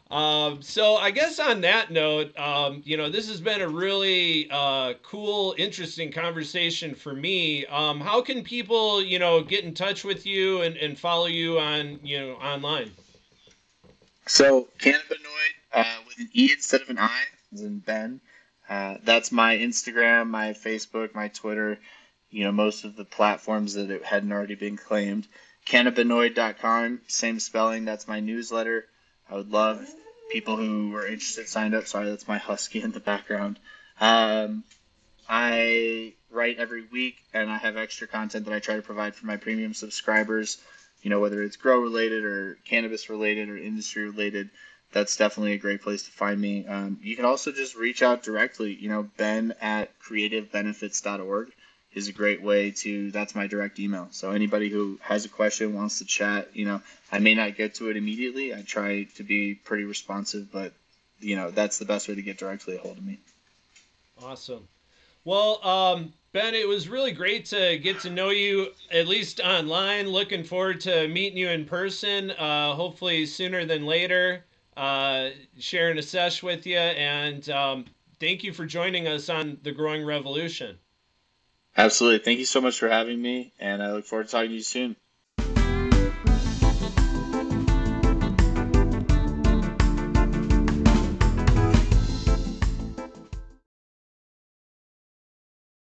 Um, 0.09 0.61
so 0.61 0.95
I 0.95 1.11
guess 1.11 1.37
on 1.37 1.61
that 1.61 1.91
note, 1.91 2.37
um, 2.37 2.81
you 2.85 2.95
know, 2.95 3.09
this 3.09 3.27
has 3.27 3.41
been 3.41 3.61
a 3.61 3.67
really 3.67 4.47
uh, 4.49 4.93
cool, 5.03 5.53
interesting 5.57 6.11
conversation 6.11 6.95
for 6.95 7.13
me. 7.13 7.65
Um, 7.65 7.99
how 7.99 8.21
can 8.21 8.43
people, 8.43 9.01
you 9.01 9.19
know, 9.19 9.41
get 9.41 9.65
in 9.65 9.73
touch 9.73 10.05
with 10.05 10.25
you 10.25 10.61
and, 10.61 10.77
and 10.77 10.97
follow 10.97 11.25
you 11.25 11.59
on, 11.59 11.99
you 12.03 12.19
know, 12.19 12.33
online? 12.35 12.91
So 14.27 14.69
cannabenoid 14.79 15.53
uh, 15.73 15.97
with 16.07 16.19
an 16.19 16.29
E 16.33 16.51
instead 16.53 16.81
of 16.81 16.89
an 16.89 16.99
I, 16.99 17.23
as 17.53 17.61
in 17.61 17.79
Ben. 17.79 18.21
Uh, 18.69 18.95
that's 19.03 19.31
my 19.31 19.57
Instagram, 19.57 20.29
my 20.29 20.51
Facebook, 20.51 21.15
my 21.15 21.27
Twitter. 21.29 21.79
You 22.29 22.45
know, 22.45 22.51
most 22.51 22.85
of 22.85 22.95
the 22.95 23.05
platforms 23.05 23.73
that 23.73 23.89
it 23.89 24.03
hadn't 24.03 24.31
already 24.31 24.55
been 24.55 24.77
claimed. 24.77 25.27
Cannabenoid.com, 25.65 27.01
same 27.07 27.39
spelling. 27.39 27.83
That's 27.83 28.07
my 28.07 28.21
newsletter. 28.21 28.85
I 29.29 29.35
would 29.35 29.51
love 29.51 29.87
people 30.31 30.57
who 30.57 30.89
were 30.89 31.05
interested 31.05 31.47
signed 31.47 31.75
up. 31.75 31.87
Sorry, 31.87 32.09
that's 32.09 32.27
my 32.27 32.37
husky 32.37 32.81
in 32.81 32.91
the 32.91 32.99
background. 32.99 33.59
Um, 33.99 34.63
I 35.27 36.13
write 36.29 36.57
every 36.57 36.85
week, 36.85 37.17
and 37.33 37.49
I 37.49 37.57
have 37.57 37.77
extra 37.77 38.07
content 38.07 38.45
that 38.45 38.53
I 38.53 38.59
try 38.59 38.75
to 38.75 38.81
provide 38.81 39.15
for 39.15 39.25
my 39.25 39.37
premium 39.37 39.73
subscribers. 39.73 40.57
You 41.01 41.09
know, 41.09 41.19
whether 41.19 41.43
it's 41.43 41.57
grow 41.57 41.79
related 41.79 42.23
or 42.23 42.57
cannabis 42.65 43.09
related 43.09 43.49
or 43.49 43.57
industry 43.57 44.05
related, 44.05 44.49
that's 44.91 45.17
definitely 45.17 45.53
a 45.53 45.57
great 45.57 45.81
place 45.81 46.03
to 46.03 46.11
find 46.11 46.39
me. 46.39 46.65
Um, 46.65 46.99
you 47.01 47.15
can 47.15 47.25
also 47.25 47.51
just 47.51 47.75
reach 47.75 48.01
out 48.01 48.23
directly. 48.23 48.73
You 48.73 48.89
know, 48.89 49.09
Ben 49.17 49.53
at 49.61 49.91
creativebenefits.org 49.99 51.51
is 51.97 52.07
a 52.07 52.13
great 52.13 52.41
way 52.41 52.69
to 52.69 53.11
that's 53.11 53.33
my 53.33 53.47
direct 53.47 53.79
email 53.79 54.07
so 54.11 54.31
anybody 54.31 54.69
who 54.69 54.99
has 55.01 55.25
a 55.25 55.29
question 55.29 55.73
wants 55.73 55.97
to 55.97 56.05
chat 56.05 56.47
you 56.53 56.63
know 56.63 56.79
i 57.11 57.17
may 57.17 57.33
not 57.33 57.57
get 57.57 57.73
to 57.73 57.89
it 57.89 57.97
immediately 57.97 58.53
i 58.53 58.61
try 58.61 59.03
to 59.15 59.23
be 59.23 59.55
pretty 59.55 59.83
responsive 59.83 60.51
but 60.51 60.73
you 61.19 61.35
know 61.35 61.49
that's 61.49 61.79
the 61.79 61.85
best 61.85 62.07
way 62.07 62.13
to 62.13 62.21
get 62.21 62.37
directly 62.37 62.75
a 62.75 62.79
hold 62.79 62.97
of 62.97 63.05
me 63.05 63.19
awesome 64.23 64.67
well 65.25 65.65
um, 65.67 66.13
Ben, 66.33 66.53
it 66.53 66.67
was 66.67 66.87
really 66.87 67.13
great 67.13 67.45
to 67.45 67.79
get 67.79 67.99
to 68.01 68.11
know 68.11 68.29
you, 68.29 68.67
at 68.91 69.07
least 69.07 69.39
online. 69.39 70.07
Looking 70.07 70.43
forward 70.43 70.79
to 70.81 71.07
meeting 71.07 71.37
you 71.37 71.49
in 71.49 71.65
person, 71.65 72.29
uh, 72.31 72.75
hopefully 72.75 73.25
sooner 73.25 73.65
than 73.65 73.87
later, 73.87 74.45
uh, 74.77 75.29
sharing 75.57 75.97
a 75.97 76.01
sesh 76.03 76.43
with 76.43 76.67
you. 76.67 76.77
And 76.77 77.49
um, 77.49 77.85
thank 78.19 78.43
you 78.43 78.53
for 78.53 78.67
joining 78.67 79.07
us 79.07 79.29
on 79.29 79.57
The 79.63 79.71
Growing 79.71 80.05
Revolution. 80.05 80.77
Absolutely. 81.77 82.19
Thank 82.19 82.39
you 82.39 82.45
so 82.45 82.59
much 82.59 82.77
for 82.77 82.89
having 82.89 83.21
me, 83.21 83.53
and 83.57 83.81
I 83.81 83.93
look 83.93 84.05
forward 84.05 84.25
to 84.25 84.31
talking 84.31 84.49
to 84.49 84.55
you 84.55 84.61
soon. 84.63 84.97